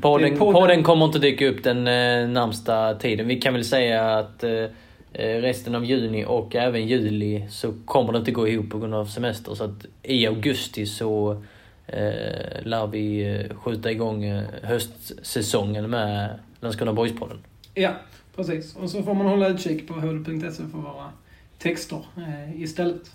[0.00, 1.84] podden, podden- kommer inte dyka upp den
[2.32, 3.28] närmsta tiden.
[3.28, 4.44] Vi kan väl säga att
[5.14, 9.06] resten av juni och även juli så kommer det inte gå ihop på grund av
[9.06, 9.54] semester.
[9.54, 11.32] Så att i augusti så
[11.86, 17.38] eh, lär vi eh, skjuta igång eh, höstsäsongen med Landskrona Boys-podden.
[17.74, 17.90] Ja,
[18.36, 18.76] precis.
[18.76, 21.12] Och så får man hålla utkik på hd.se för våra
[21.58, 23.10] texter eh, istället.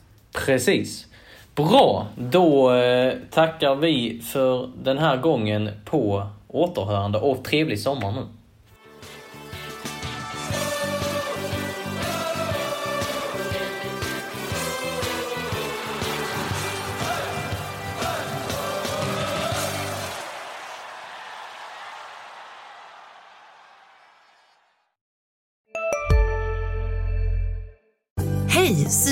[0.46, 1.08] Precis.
[1.56, 8.22] Bra, då eh, tackar vi för den här gången på återhörande och trevlig sommar nu.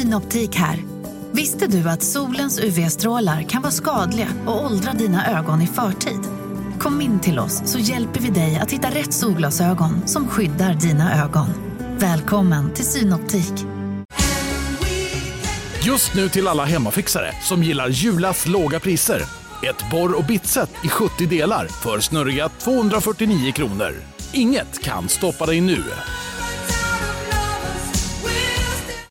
[0.06, 0.84] Synoptik här.
[1.32, 6.20] Visste du att solens UV-strålar kan vara skadliga och åldra dina ögon i förtid?
[6.80, 11.24] Kom in till oss så hjälper vi dig att hitta rätt solglasögon som skyddar dina
[11.24, 11.48] ögon.
[11.98, 13.54] Välkommen till Synoptik.
[15.86, 19.22] Just nu till alla hemmafixare som gillar Julas låga priser.
[19.64, 23.94] Ett borr och bitset i 70 delar för snurriga 249 kronor.
[24.34, 25.84] Inget kan stoppa dig nu.